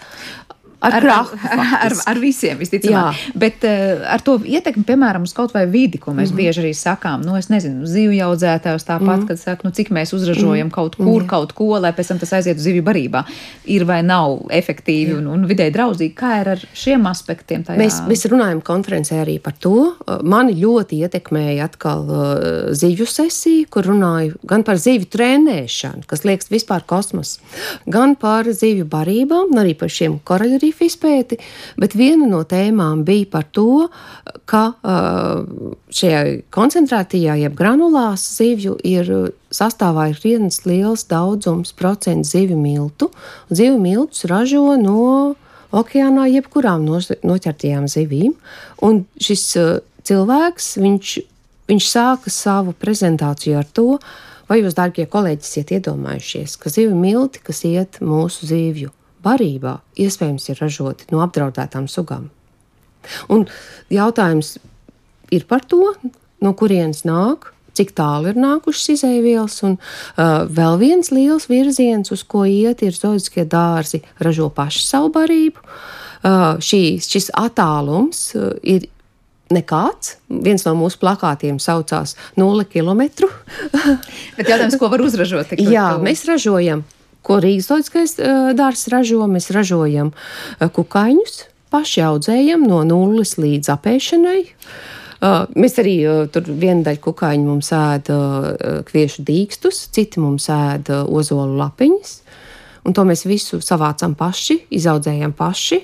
[0.93, 3.21] ar, krahu, ar, ar, ar visiem, visticamāk.
[3.39, 6.37] Bet uh, ar to ietekmi, piemēram, uz kaut vai vidi, ko mēs mm -hmm.
[6.37, 9.29] bieži arī sakām, nu, es nezinu, zivju audzētājus tāpat, mm -hmm.
[9.29, 10.75] kad saka, nu, cik mēs uzražojam mm -hmm.
[10.75, 11.27] kaut kur, mm -hmm.
[11.27, 13.25] kaut ko, lai pēc tam tas aiziet uz zivju barībā,
[13.65, 15.19] ir vai nav efektīvi Jā.
[15.19, 16.15] un, un vidē draudzīgi.
[16.15, 17.65] Kā ir ar šiem aspektiem?
[17.65, 17.79] Tajā?
[17.79, 19.95] Mēs, mēs runājam konferencē arī par to.
[20.23, 26.51] Mani ļoti ietekmēja atkal uh, zivju sesija, kur runāju gan par zivju trenēšanu, kas liekas
[26.51, 27.39] vispār kosmos,
[27.87, 31.39] gan par zivju barībām, arī par šiem koraļu tarifu izpēti,
[31.79, 33.89] bet viena no tēmām bija par to,
[34.47, 34.75] ka
[35.91, 43.11] šajā koncentrētajā, jeb granulās zivju ir sastāvā ir viens liels daudzums procentu zivju miltu.
[43.51, 45.35] Zivju miltus ražo no
[45.73, 48.35] okeānā jebkurām noķertajām zivīm,
[48.83, 49.57] un šis
[50.05, 51.19] cilvēks, viņš,
[51.69, 53.99] viņš sāka savu prezentāciju ar to,
[54.45, 58.91] Vai jūs, darbie kolēģi, esat iedomājušies, ka zivju milti, kas iet mūsu zivju
[59.25, 62.29] barībā iespējams ir ražoti no apdraudētām sugām.
[63.33, 63.47] Un
[63.93, 64.57] jautājums
[65.35, 65.93] ir par to,
[66.45, 72.23] no kurienes nāk, cik tālu ir nākušas izēvielas, un uh, vēl viens liels virziens, uz
[72.23, 75.65] ko iet, ir zooloģiskie dārzi, ražo paši savu barību.
[76.25, 78.87] Uh, šīs, šis attālums uh, ir
[79.53, 80.17] nekāds.
[80.29, 83.03] Viens no mūsu plakātiem saucās 0 km.
[84.39, 85.53] Bet jautājums, ko var uzražot?
[85.75, 86.87] Jā, mēs ražojam
[87.25, 88.19] ko Rīgas Zoologiskais
[88.59, 89.25] dārzs ražo.
[89.31, 90.13] Mēs ražojam
[90.61, 91.39] kukaiņus,
[91.75, 94.43] paši audzējam no nulles līdz apēšanai.
[95.25, 100.51] Uh, mēs arī uh, tur viena daļa kukaiņu mums ēda uh, kviešu dīkstus, citi mums
[100.53, 102.19] ēda ozolu lapiņas.
[102.85, 105.81] Un to mēs visu savācam paši, izaudzējam paši,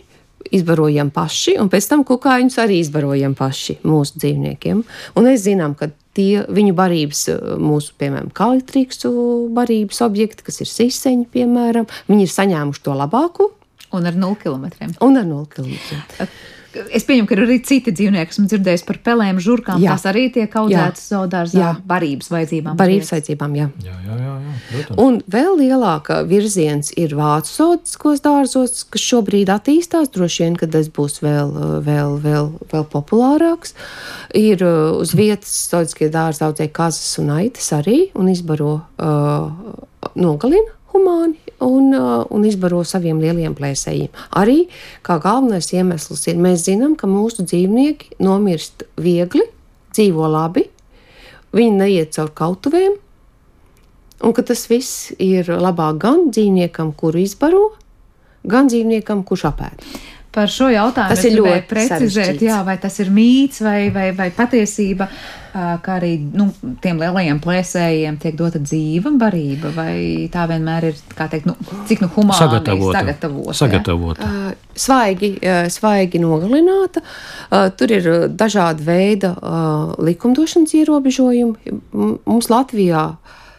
[0.57, 4.83] izbarojam paši, un pēc tam kukaiņus arī izbarojam paši mūsu dzīvniekiem.
[5.17, 9.13] Un mēs zinām, ka tie viņu barības, eh, mūsu, piemēram, kalitrīkstu
[9.57, 13.51] barības objekti, kas ir siseņi, piemēram, viņi ir saņēmuši to labāko.
[13.93, 14.71] Un ar 0 km.
[15.01, 15.75] Un ar 0 km.
[16.71, 19.81] Es pieņemu, ka ir arī citi dzīvnieki, esmu dzirdējis par pelēm, žurkām.
[19.83, 19.97] Jā.
[19.97, 22.77] Tās arī tiek audzētas zoodārzā barības vajadzībām.
[22.79, 23.67] Barības vajadzībām, jā.
[23.83, 25.01] Jā, jā, jā, jā protams.
[25.03, 30.13] Un vēl lielāka virziens ir vācu zoodiskos dārzos, kas šobrīd attīstās.
[30.15, 31.55] Droši vien, kad tas būs vēl,
[31.87, 33.75] vēl, vēl, vēl populārāks.
[34.39, 39.51] Ir uh, uz vietas zoodiskie dārzi audzē kazas un aitas arī un izbaro uh,
[40.15, 44.11] nogalina humāni un, uh, un izbaro saviem lieliem plēsējiem.
[44.41, 44.65] Arī
[45.07, 49.47] kā galvenais iemesls ir, mēs zinām, ka mūsu dzīvnieki nomirst viegli,
[49.95, 50.67] dzīvo labi,
[51.57, 52.97] viņi neiet caur kautuvēm,
[54.21, 57.67] un ka tas viss ir labāk gan dzīvniekam, kuru izbaro,
[58.49, 59.85] gan dzīvniekam, kurš apēd.
[60.31, 62.45] Par šo jautājumu Tas ir ļoti precizēt, sarežģīts.
[62.47, 65.09] jā, vai tas ir mīts vai, vai, vai patiesība,
[65.83, 66.47] kā arī nu,
[66.85, 71.57] tiem lielajiem plēsējiem tiek dota dzīva barība, vai tā vienmēr ir, kā teikt, nu,
[71.91, 73.01] cik nu humāni Sagatavota.
[73.01, 73.59] sagatavota.
[73.59, 74.31] Sagatavota.
[74.31, 77.03] Uh, Svaigi, uh, svaigi nogalināta.
[77.51, 81.75] Uh, Tur ir dažādi veidi uh, likumdošanas ierobežojumi.
[82.23, 83.09] Mums Latvijā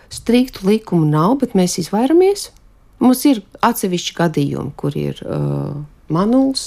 [0.07, 2.47] striktu likumu nav, bet mēs izvairamies.
[3.03, 5.81] Mums ir atsevišķi gadījumi, kur ir uh,
[6.13, 6.65] manuls,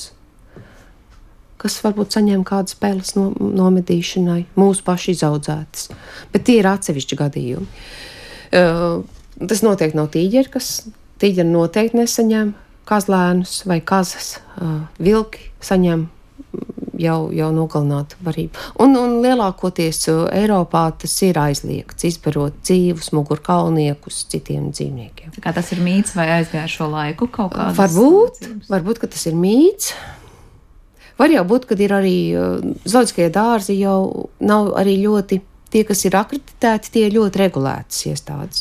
[1.60, 5.88] kas varbūt saņem kādas spēles no, nomedīšanai, mūsu pašu izaudzētas.
[6.34, 7.84] Bet tie ir atsevišķi gadījumi.
[8.54, 9.00] Uh,
[9.40, 10.74] tas noteikti nav tīģeri, kas
[11.22, 12.52] tīģeri noteikti nesaņem
[12.88, 14.36] kazlēnus vai kazas.
[14.58, 16.08] Uh, vilki saņem
[17.00, 18.64] jau, jau nogalinātu barību.
[18.82, 25.36] Un, un lielākoties uh, Eiropā tas ir aizliegts izbarot dzīvus mugurkauniekus citiem dzīvniekiem.
[25.44, 29.94] Kā tas ir mīts vai aizgājušo laiku kaut kādā Varbūt, varbūt ka tas ir mīts.
[31.18, 35.42] Var jau būt, ka ir arī uh, zooloģiskie dārzi, jau nav arī ļoti.
[35.74, 38.60] Tie, kas ir akreditēti, tie ir ļoti regulētas iestādes.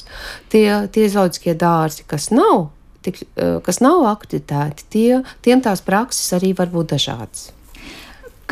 [0.50, 2.72] Tie, tie zooloģiskie dārzi, kas nav,
[3.06, 7.52] tik, uh, kas nav akreditēti, tie, tiem tās prakses arī var būt dažādas.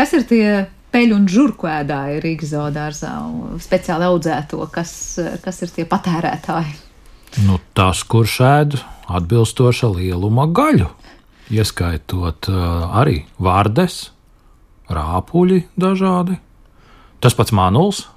[0.01, 0.45] Kas ir tie
[0.89, 3.11] peļu un žurku ēdāji Rīgas zoodārzā,
[3.61, 4.93] speciāli audzēto, kas,
[5.43, 6.71] kas ir tie patērētāji?
[7.45, 8.77] Nu, tas, kurš ēd
[9.13, 10.87] atbilstoša lieluma gaļu,
[11.53, 13.99] ieskaitot uh, arī vārdes,
[14.89, 16.39] rāpuļi dažādi.
[17.21, 18.07] Tas pats manuls.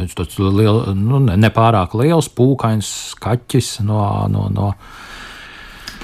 [0.00, 4.00] Viņš tāds liel, nu, ne- nepārāk liels, pūkains kaķis no,
[4.32, 4.72] no, no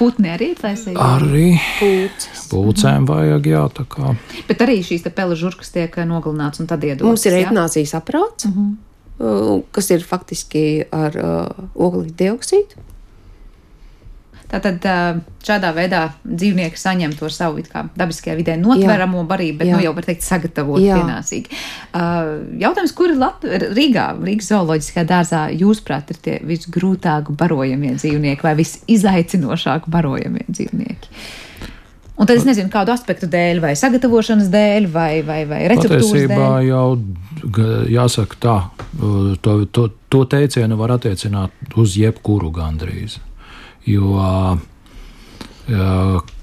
[0.03, 0.99] Putni arī ir taisīgi.
[0.99, 2.45] arī Pūcis.
[2.51, 4.15] pūcēm vajag, jā, tā kā.
[4.49, 7.07] Bet arī šīs te peļu žurkas tiek nogalināts un tad iedodas.
[7.07, 7.45] Mums ir jā?
[7.45, 9.61] eitanāzijas aprāts, uh -huh.
[9.71, 12.89] kas ir faktiski ar uh, oglekļa dioksīdu.
[14.53, 14.83] Tātad
[15.41, 19.77] šādā veidā dzīvnieki saņem to savu kā dabiskajā vidē notveramo barību, bet Jā.
[19.79, 20.99] nu, jau var teikt sagatavot Jā.
[20.99, 21.57] pienācīgi.
[22.61, 29.89] Jautājums, kur Lat Rīgā, Rīgas zooloģiskajā dārzā, jūsuprāt, ir tie visgrūtāk barojamie dzīvnieki vai visizaicinošāk
[29.89, 31.25] barojamie dzīvnieki?
[32.13, 36.37] Un tad es nezinu, kādu aspektu dēļ, vai sagatavošanas dēļ, vai, vai, vai receptūras Patiesībā
[36.37, 36.67] dēļ.
[36.69, 38.57] jau jāsaka tā,
[39.41, 43.17] to, to, to teicienu var attiecināt uz jebkuru gandrīz.
[43.85, 44.59] Jo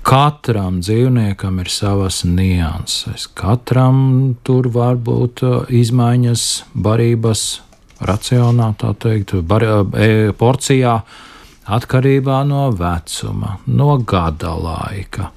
[0.03, 3.29] katram dzīvniekam ir savas nianses.
[3.37, 7.42] Katram tur var būt uh, izmaiņas barības
[8.00, 10.94] racionā, tā teikt, bar, e, porcijā
[11.68, 15.29] atkarībā no vecuma, no gada laika.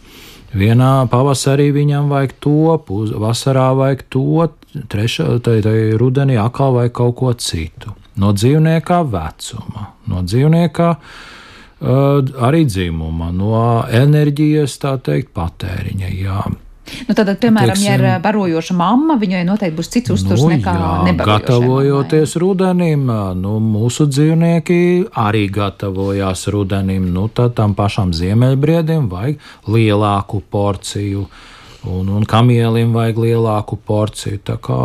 [0.55, 4.47] Vienā pavasarī viņam vajag to, puz- vasarā vajag to,
[4.89, 7.91] trešā, tai, tai rudenī atkal vajag kaut ko citu.
[8.15, 11.21] No dzīvnieka vecuma, no dzīvnieka uh,
[11.83, 16.11] arī dzimuma, no enerģijas, tā teikt, patēriņa.
[16.15, 16.43] Jā.
[17.07, 20.73] Nu, tad, piemēram, ja ir Teiksim- barojoša mamma, viņai noteikti būs cits uzturs Nu, nekā
[20.75, 23.05] jā, nebarojošai gatavojoties rudenim,
[23.39, 27.07] nu, mūsu dzīvnieki arī gatavojās rudenim.
[27.13, 31.25] Nu, tad tam pašam ziemeļbriedim vajag lielāku porciju.
[31.83, 34.39] Un, un kamielim vajag lielāku porciju.
[34.39, 34.77] Tā kā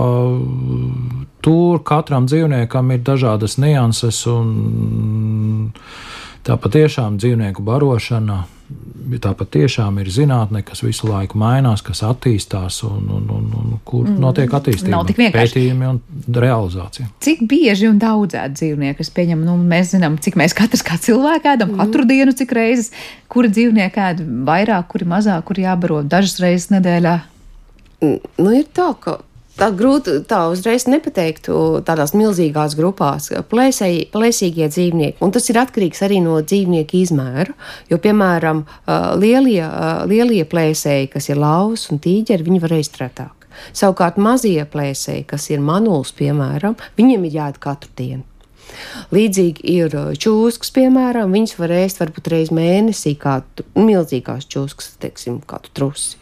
[1.43, 5.73] tur katram dzīvniekam ir dažādas nianses, un
[6.49, 8.45] tā patiešām dzīvnieku barošana.
[9.23, 14.03] Tā patiešām ir zinātne, kas visu laiku mainās, kas attīstās un, un, un, un kur
[14.05, 14.93] mm, notiek attīstība.
[14.93, 15.55] nav tik vienkārši.
[15.55, 16.01] Pētījumi un
[16.37, 17.09] realizācija.
[17.25, 19.01] Cik bieži un daudz ēd dzīvnieku?
[19.01, 21.81] Es pieņemu, nu, mēs zinām, cik mēs katrs kā cilvēki ēdam, mm.
[21.81, 22.93] katru dienu, cik reizes,
[23.33, 27.17] kuri dzīvnieki ēd vairāk, kuri mazāk, kuri jābaro dažas reizes nedēļā.
[28.05, 29.17] Nu, ir tā, ka
[29.59, 35.18] tā grūti tā uzreiz nepateiktu tādās milzīgās grupās, plēsēji, plēsīgie dzīvnieki.
[35.25, 37.57] Un tas ir atkarīgs arī no dzīvnieku izmēra.
[37.90, 38.64] Jo, piemēram,
[39.21, 39.64] lielie,
[40.11, 43.49] lielie plēsēji, kas ir lauvas un tīģeri, viņi var ēst retāk.
[43.75, 48.24] Savukārt mazie plēsēji, kas ir manuls, piemēram, viņiem ir jāēd katru dienu.
[49.14, 55.41] Līdzīgi ir čūskas, piemēram, viņas var ēst varbūt reizi mēnesī, kā tu- milzīgās čūskas, teiksim,
[55.41, 56.16] kādu trusi.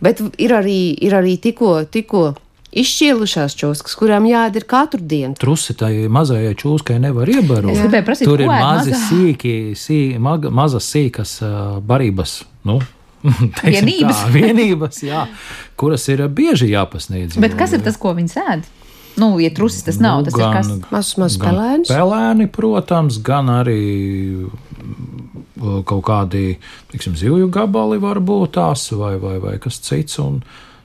[0.00, 2.36] Bet ir arī, ir arī tikko, tikko
[2.70, 5.34] izšķīlušās čūskas, kurām jāēd ir katru dienu.
[5.40, 7.72] Trusi tai mazajai čūskai nevar iebarot.
[7.74, 9.02] Es gribēju prasīt, Tur ir mazi mazā?
[9.08, 12.40] sīki, sī, mag, mazas sīkas uh, barības.
[12.68, 12.78] Nu,
[13.64, 14.22] Vienības.
[14.22, 15.24] Tā, vienības jā,
[15.80, 17.40] kuras ir uh, bieži jāpasniedz.
[17.42, 18.68] Bet kas ir tas, ko viņi sēd?
[19.20, 20.70] Nu, ja trusis tas nav, tas ir kas.
[20.92, 21.90] Mazus gan pelēnus.
[21.90, 24.46] Pelēni, protams, gan arī
[25.60, 26.54] kaut kādi
[26.92, 30.20] tiksim, zivju gabali, varbūt tās vai, vai, vai kas cits.
[30.22, 30.40] Un,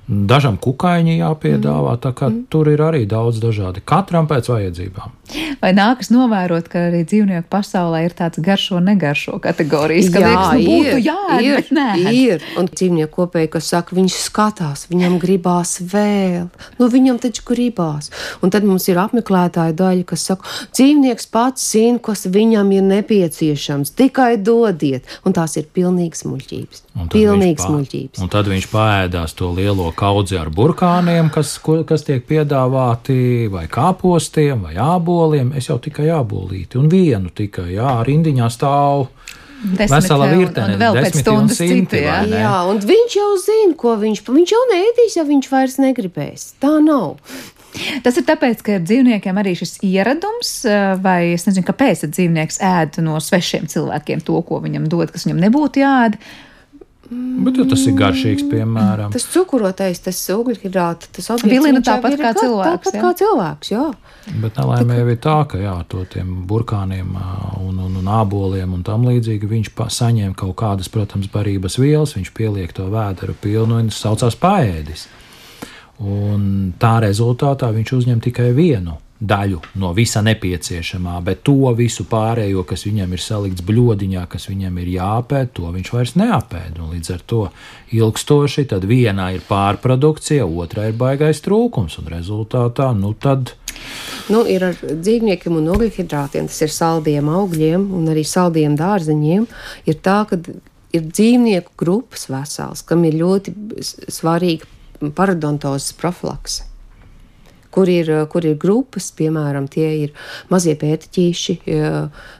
[0.05, 2.45] Dažam kukaiņi jāpiedāvā, tā kā mm.
[2.53, 3.81] tur ir arī daudz dažādi.
[3.81, 5.15] Katram pēc vajadzībām.
[5.61, 10.51] Vai nākas novērot, ka arī dzīvnieku pasaulē ir tāds garšo, negaršo kategorijas, ka jā, liekas,
[10.53, 11.87] nu, būtu jāēd, ir, bet nē.
[12.13, 16.47] Ir, un dzīvnieku kopēji, kas saka, viņš skatās, viņam gribās vēl,
[16.79, 18.11] nu viņam taču gribās.
[18.45, 23.95] Un tad mums ir apmeklētāja daļa, kas saka, dzīvnieks pats zina, kas viņam ir nepieciešams,
[23.97, 25.09] tikai dodiet.
[25.25, 26.83] Un tās ir pilnīgas muļķības.
[27.11, 28.21] Pilnīgas muļķības.
[28.23, 31.57] Un tad viņš pāēdās to lielo kaudzi ar burkāniem, kas,
[31.89, 35.14] kas tiek piedāvāti vai kāpostiem vai āboliem.
[35.57, 39.09] Es jau tikai ābolīti un vienu tikai, jā, rindiņā stāv.
[39.65, 42.19] Desmit, Vesela virkne, vēl pēc stundas citu, jā.
[42.29, 46.49] jā, un viņš jau zina, ko viņš, viņš jau neēdīs, ja viņš vairs negribēs.
[46.61, 47.15] Tā nav.
[48.05, 50.51] Tas ir tāpēc, ka dzīvniekiem arī šis ieradums,
[51.03, 55.41] vai es nezinu, kāpēc dzīvnieks ēd no svešiem cilvēkiem to, ko viņam dod, kas viņam
[55.47, 56.19] nebūtu jāēd.
[57.09, 59.11] Bet ja tas ir garšīgs, piemēram.
[59.13, 62.71] Tas cukurotais, tas ugļhidrāts, tas Vilina tāpat kā cilvēks.
[62.81, 63.01] Tāpat jā.
[63.03, 63.83] kā cilvēks, jā.
[64.41, 67.13] Bet nelaimē jau ir tā, ka jā, to tiem burkāniem
[67.61, 72.33] un, un, un āboliem un tam līdzīgi viņš saņem kaut kādas, protams, barības vielas, viņš
[72.33, 75.05] pieliek to vēderu pilnu un saucās paēdis.
[76.01, 82.65] Un tā rezultātā viņš uzņem tikai vienu daļu no visa nepieciešamā, bet to visu pārējo,
[82.67, 86.81] kas viņam ir salikts bludiņā, kas viņam ir jāpēd, to viņš vairs neapēd.
[86.83, 87.41] Un līdz ar to
[87.95, 93.55] ilgstoši tad vienā ir pārprodukcija, otrā ir baigais trūkums, un rezultātā nu tad.
[94.31, 99.47] Nu, ir ar dzīvniekiem un ogļhidrātiem, tas ir saldiem augļiem un arī saldiem dārzeņiem.
[99.87, 100.39] Ir tā, ka
[100.95, 103.55] ir dzīvnieku grupas vesels, kam ir ļoti
[104.11, 106.74] svarīga parodontozes profilakse
[107.75, 110.13] kur ir, kur ir grupas, piemēram, tie ir
[110.51, 111.57] mazie pētiķīši,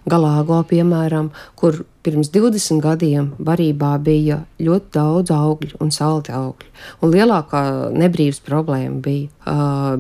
[0.08, 6.72] galāgo, piemēram, kur pirms 20 gadiem barībā bija ļoti daudz augļu un salti augļi.
[7.04, 7.64] Un lielākā
[7.98, 9.56] nebrīvs problēma bija,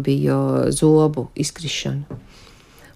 [0.05, 0.39] bija
[0.75, 2.21] zobu izkrišana.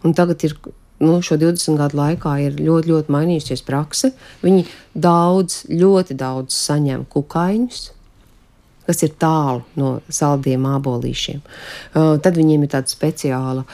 [0.07, 0.55] Un tagad ir
[0.99, 4.13] nu, šo 20 gadu laikā ir ļoti, ļoti mainījusies prakse.
[4.43, 4.65] Viņi
[4.95, 7.89] daudz, ļoti daudz saņem kukaiņus,
[8.89, 11.43] kas ir tālu no saldiem ābolīšiem.
[11.43, 13.65] Uh, tad viņiem ir tāda speciāla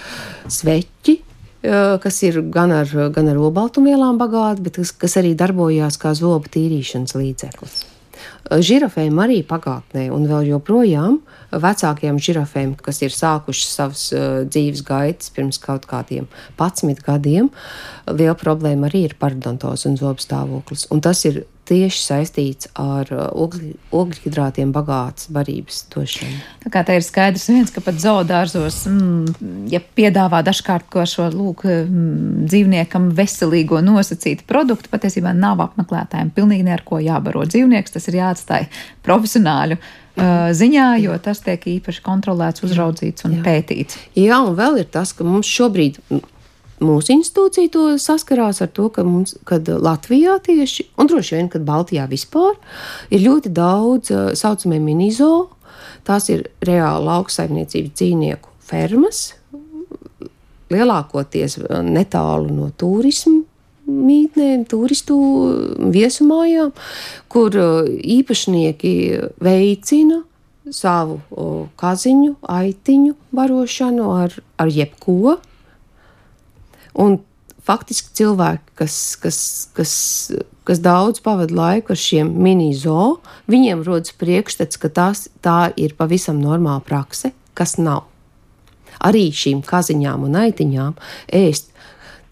[0.51, 5.99] sveķi, uh, kas ir gan ar, gan ar obaltumvielām bagāti, bet kas, kas arī darbojās
[6.01, 7.77] kā zobu tīrīšanas līdzeklis.
[7.85, 11.21] Uh, žirafēm arī pagātnē, un vēl joprojām
[11.55, 16.27] vecākajām žirafēm, kas ir sākušas savas uh, dzīves gaitas pirms kaut kādiem
[16.59, 17.51] 11 gadiem,
[18.11, 20.89] liela problēma arī ir parodontos un zobu stāvoklis.
[20.91, 23.25] Un tas ir tieši saistīts ar uh,
[23.95, 26.37] ogļhidrātiem bagātas barības došanu.
[26.65, 31.27] Tā kā tā ir skaidrs viens, ka pat zoodārzos, mm, ja piedāvā dažkārt ko šo
[31.33, 37.97] lūk mm, dzīvniekam veselīgo nosacītu produktu, patiesībā nav apmeklētājiem pilnīgi ne ar ko jābaro dzīvnieks,
[37.97, 38.69] tas ir jāatstāj
[39.05, 43.43] profesionāļu uh, ziņā, jo tas tiek īpaši kontrolēts, uzraudzīts un Jā.
[43.49, 43.99] pētīts.
[44.17, 46.01] Jā, un vēl ir tas, ka mums šobrīd
[46.83, 51.65] mūsu institūcija to saskarās ar to, ka mums, kad Latvijā tieši, un droši vien, kad
[51.67, 52.57] Baltijā vispār,
[53.13, 55.49] ir ļoti daudz uh, saucamie minizo,
[56.07, 59.27] tās ir reāli lauksaimniecības dzīvnieku fermas,
[60.73, 63.43] lielākoties netālu no turismu
[63.85, 65.15] mītnēm, turistu
[65.93, 66.71] viesumājām,
[67.29, 68.93] kur īpašnieki
[69.45, 70.23] veicina
[70.73, 71.19] savu
[71.77, 75.37] kaziņu, aitiņu barošanu ar, ar jebko,
[77.01, 77.19] Un
[77.65, 79.39] faktiski cilvēki, kas, kas,
[79.75, 79.93] kas,
[80.67, 83.19] kas daudz pavada laiku ar šiem mini-zoo,
[83.51, 88.05] viņiem rodas priekšstats, ka tās, tā ir pavisam normāla prakse, kas nav.
[89.05, 90.95] Arī šīm kaziņām un aitiņām
[91.35, 91.73] ēst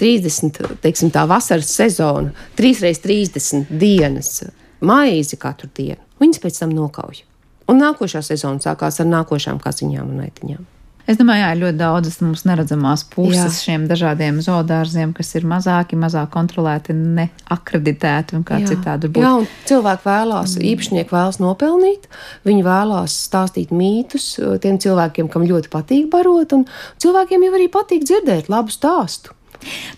[0.01, 4.41] 30, teiksim, tā vasaras sezona, 3x30 dienas
[4.84, 6.01] maizi katru dienu.
[6.22, 7.24] Viņas pēc tam nokauj.
[7.72, 10.64] Un nākošā sezona sākās ar nākošām kaziņām un aitiņām.
[11.04, 13.64] Es domāju, jā, ļoti daudzas mums neredzamās puses jā.
[13.66, 18.70] šiem dažādiem zoodārziem, kas ir mazāki, mazāk kontrolēti, neakreditēti un kā jā.
[18.72, 19.26] citādi būt.
[19.26, 20.68] Jā, un cilvēki vēlās, mm.
[20.72, 22.08] īpašnieki vēlas nopelnīt,
[22.47, 24.30] viņi vēlās stāstīt mītus
[24.64, 26.68] tiem cilvēkiem, kam ļoti patīk barot, un
[27.04, 29.36] cilvēkiem jau arī patīk dzirdēt labu stāstu.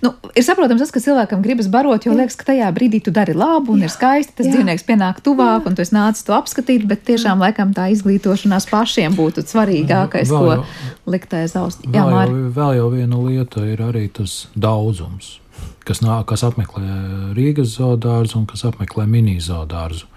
[0.04, 3.36] Nu, ir saprotams, tas, ka cilvēkam gribas barot, jo liekas, ka tajā brīdī tu dari
[3.38, 3.90] labu un jā.
[3.90, 4.36] ir skaisti.
[4.38, 4.56] Tas jā.
[4.56, 5.72] dzīvnieks pienāk tuvāk, jā.
[5.72, 10.54] un tu nācis to apskatīt, bet tiešām laikam tā izglītošanās pašiem būtu svarīgākais, vēl ko
[10.58, 10.68] jau,
[11.16, 11.82] likt aiz auss.
[11.86, 15.40] Jā, vēl, jau, vēl jau viena lieta ir arī tas daudzums.
[15.86, 20.10] Kas, nāk, kas apmeklē Rīgas zoodārzu un kas apmeklē mini-zoodārzu.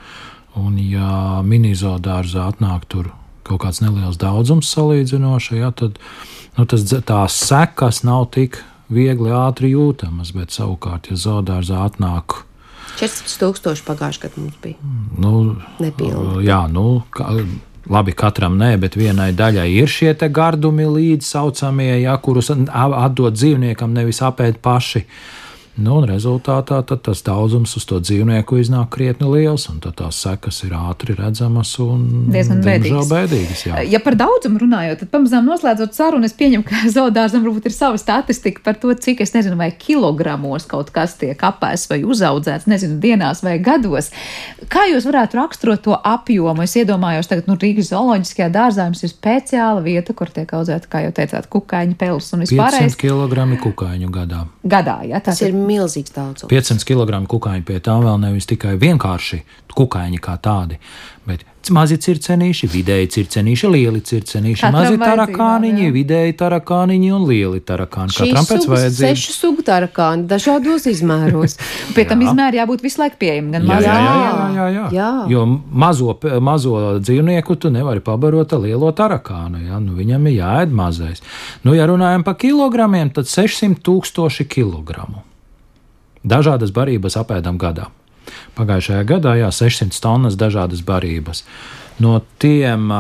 [0.59, 3.13] Un, ja mini-zoodārzā atnāk tur
[3.49, 6.01] kaut kāds neliels daudzums salīdzinoši, ja, tad
[6.57, 8.61] nu, tas, tās sekas nav tik
[8.93, 12.43] viegli ātri jūtamas, bet savukārt, ja zoodārzā atnāk
[12.99, 14.77] 14,000 pagājušajā gadā mums bija.
[15.23, 15.33] Nu,
[15.79, 16.43] Nepilni.
[16.47, 17.31] jā, nu, ka,
[17.87, 23.95] labi, katram nē, bet vienai daļai ir šie gardumi līdz saucamie, ja, kurus atdod dzīvniekam,
[23.95, 25.05] nevis apēd paši.
[25.79, 30.17] Nu, un rezultātā tad tas daudzums uz to dzīvnieku iznāk krietni liels, un tad tās
[30.25, 33.11] sekas ir ātri redzamas un Diezgan bēdīgas.
[33.13, 33.63] bēdīgas.
[33.69, 33.83] Jā.
[33.87, 38.01] Ja par daudzumu runājot, tad pamazām noslēdzot sarunu, es pieņemu, ka zoodārzam varbūt ir sava
[38.01, 42.99] statistika par to, cik, es nezinu, vai kilogramos kaut kas tiek apēsts vai uzaudzēts, nezinu,
[43.03, 44.11] dienās vai gados.
[44.73, 46.67] Kā jūs varētu raksturot to apjomu?
[46.67, 51.05] Es iedomājos, tagad, nu, Rīgas zooloģiskajā dārzā jums ir speciāla vieta, kur tiek audzēta, kā
[51.07, 54.43] jau teicāt, kukaiņu pelus un 500 vispārējais kg kukaiņu gadā.
[54.67, 54.99] gadā.
[55.07, 56.51] Ja, Tas ir milzīgs daudzums.
[56.51, 59.43] 500 kg kukaiņu pie tām vēl nevis tikai vienkārši
[59.79, 60.81] kukaiņi kā tādi,
[61.29, 65.93] bet mazi circenīši, vidēji circenīši, lieli circenīši, Katram mazi tarakāniņi, jā.
[65.95, 68.15] vidēji tarakāniņi un lieli tarakāni.
[68.17, 69.03] Šīs Katram pēc vajadzības.
[69.05, 71.59] sešu sugu tarakāni, dažādos izmēros.
[71.95, 73.85] Pie tam izmēri jābūt visu laiku pieejamam, gan Jā, mazā.
[73.85, 74.89] jā, jā, jā, jā, jā.
[74.97, 75.11] Jā.
[75.35, 75.45] Jo
[75.85, 76.17] mazo,
[76.49, 79.63] mazo dzīvnieku tu nevari pabarot ar lielo tarakānu.
[79.69, 79.79] Jā?
[79.85, 81.23] Nu, viņam ir jāēd mazais.
[81.69, 85.21] Nu, ja runājam par kilogramiem, tad 600 tūkstoši kilogramu.
[86.29, 87.89] Dažādas barības apēdam gadā.
[88.59, 91.45] Pagājušajā gadā jā, 600 tonnas dažādas barības.
[92.03, 92.91] No tiem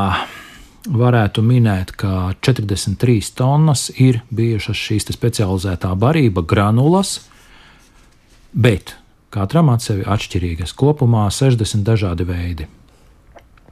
[0.88, 7.18] varētu minēt, ka 43 tonnas ir bijušas šīs specializētā barība, granulas,
[8.54, 8.96] bet
[9.34, 10.74] katram atsevišķi atšķirīgas.
[10.78, 12.68] Kopumā 60 dažādi veidi.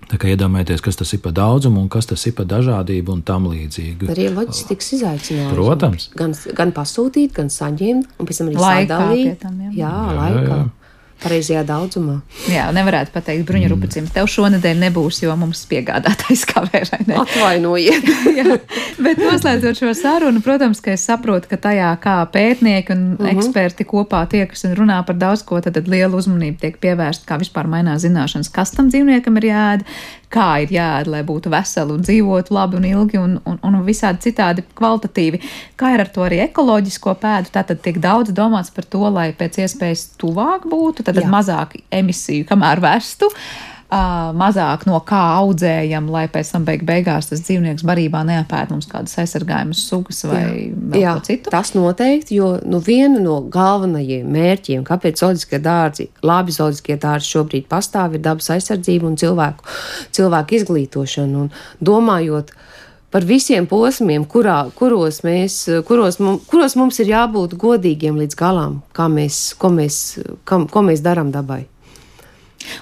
[0.07, 3.23] Tā kā iedomājieties, kas tas ir par daudzumu un kas tas ir par dažādību un
[3.27, 4.07] tam līdzīgi.
[4.13, 5.55] Arī loģistikas izaicinājums.
[5.57, 6.09] Protams.
[6.15, 9.43] Gan, gan pasūtīt, gan saņemt, un pēc tam arī sadalīt.
[9.43, 9.73] jā.
[9.73, 10.45] jā, Jā, laikā.
[10.47, 10.61] jā.
[11.17, 12.19] Pareizajā daudzumā.
[12.53, 17.17] Jā, nevarētu pateikt, bruņa rupacim, tev šonadēļ nebūs, jo mums piegādātais kavē vai ne.
[17.23, 18.11] Atvainojiet!
[18.39, 18.59] Jā,
[19.01, 23.33] bet noslēdzot šo sarunu, protams, ka es saprotu, ka tajā kā pētnieki un uh -huh.
[23.33, 27.41] eksperti kopā tiekas un runā par daudz ko, tad, tad liela uzmanība tiek pievērsta, kā
[27.41, 29.85] vispār mainās zināšanas, kas tam dzīvniekam ir jāēd,
[30.33, 34.29] kā ir jāēd, lai būtu veseli un dzīvotu labi un ilgi un, un, un visādi
[34.29, 35.43] citādi kvalitatīvi.
[35.79, 37.53] Kā ir ar to arī ekoloģisko pēdu?
[37.55, 42.83] Tātad tiek daudz domāts par to, lai pēc iespējas tuvāk būtu, tad mazāk emisiju, kamēr
[42.85, 43.31] vestu.
[43.31, 48.89] Uh, mazāk no kā audzējam, lai pēc tam beig beigās tas dzīvnieks barībā neapēd mums
[48.91, 51.51] kādas aizsargājumas sugas vai Jā, ko citu.
[51.51, 57.69] tas noteikti, jo nu, viena no galvenajiem mērķiem, kāpēc zooloģiskie dārzi, labi zooloģiskie dārzi šobrīd
[57.71, 59.67] pastāv, ir dabas aizsardzība un cilvēku,
[60.19, 61.47] cilvēku izglītošana.
[61.47, 62.51] Un domājot
[63.15, 68.81] par visiem posmiem, kurā, kuros, mēs, kuros, mums, kuros mums ir jābūt godīgiem līdz galam,
[68.97, 71.69] kā mēs, ko mēs, kam, ko mēs darām dabai.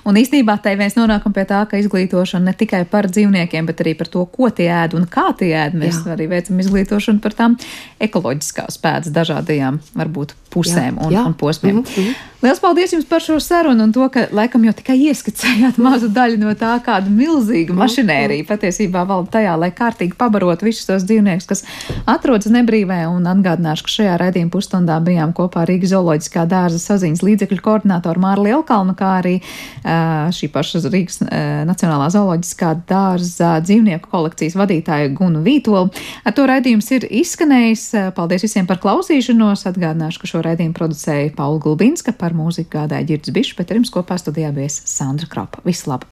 [0.09, 3.97] Un īstenībā tai mēs nonākam pie tā, ka izglītošana ne tikai par dzīvniekiem, bet arī
[3.99, 5.77] par to, ko tie ēd un kā tie ēd.
[5.81, 6.15] Mēs Jā.
[6.17, 7.59] arī veicam izglītošanu par tām
[8.03, 11.27] ekoloģiskās pēdas dažādajām, varbūt, pusēm Jā, un, jā.
[11.27, 11.83] un posmiem.
[11.83, 12.31] Mhm, mhm.
[12.45, 16.37] Lielas paldies jums par šo sarunu un to, ka laikam jau tikai ieskicējāt mazu daļu
[16.43, 21.49] no tā, kāda milzīga Mhm, mašinērija patiesībā valda tajā, lai kārtīgi pabarotu visus tos dzīvniekus,
[21.49, 21.65] kas
[22.11, 23.05] atrodas nebrīvē.
[23.11, 28.47] Un atgādināšu, ka šajā raidījuma pusstundā bijām kopā Rīgas zooloģiskā dārza saziņas līdzekļu koordinātoru Māru
[28.49, 29.39] Lielkalnu, kā arī
[29.83, 35.91] šī paša Rīgas ā, Nacionālā zooloģiskā dārza dzīvnieku kolekcijas vadītāju Gunu Vītolu.
[36.25, 37.87] Ar to raidījums ir izskanējis.
[38.17, 39.67] Paldies visiem par klausīšanos.
[39.71, 43.95] Atgādināšu, ka šo raidījumu producēja Paula Gulbinska par mūziku gādāja Girds Bišs, bet ar jums
[43.95, 45.65] kopā studijā bijis Sandra Kropa.
[45.67, 46.03] Visu labu!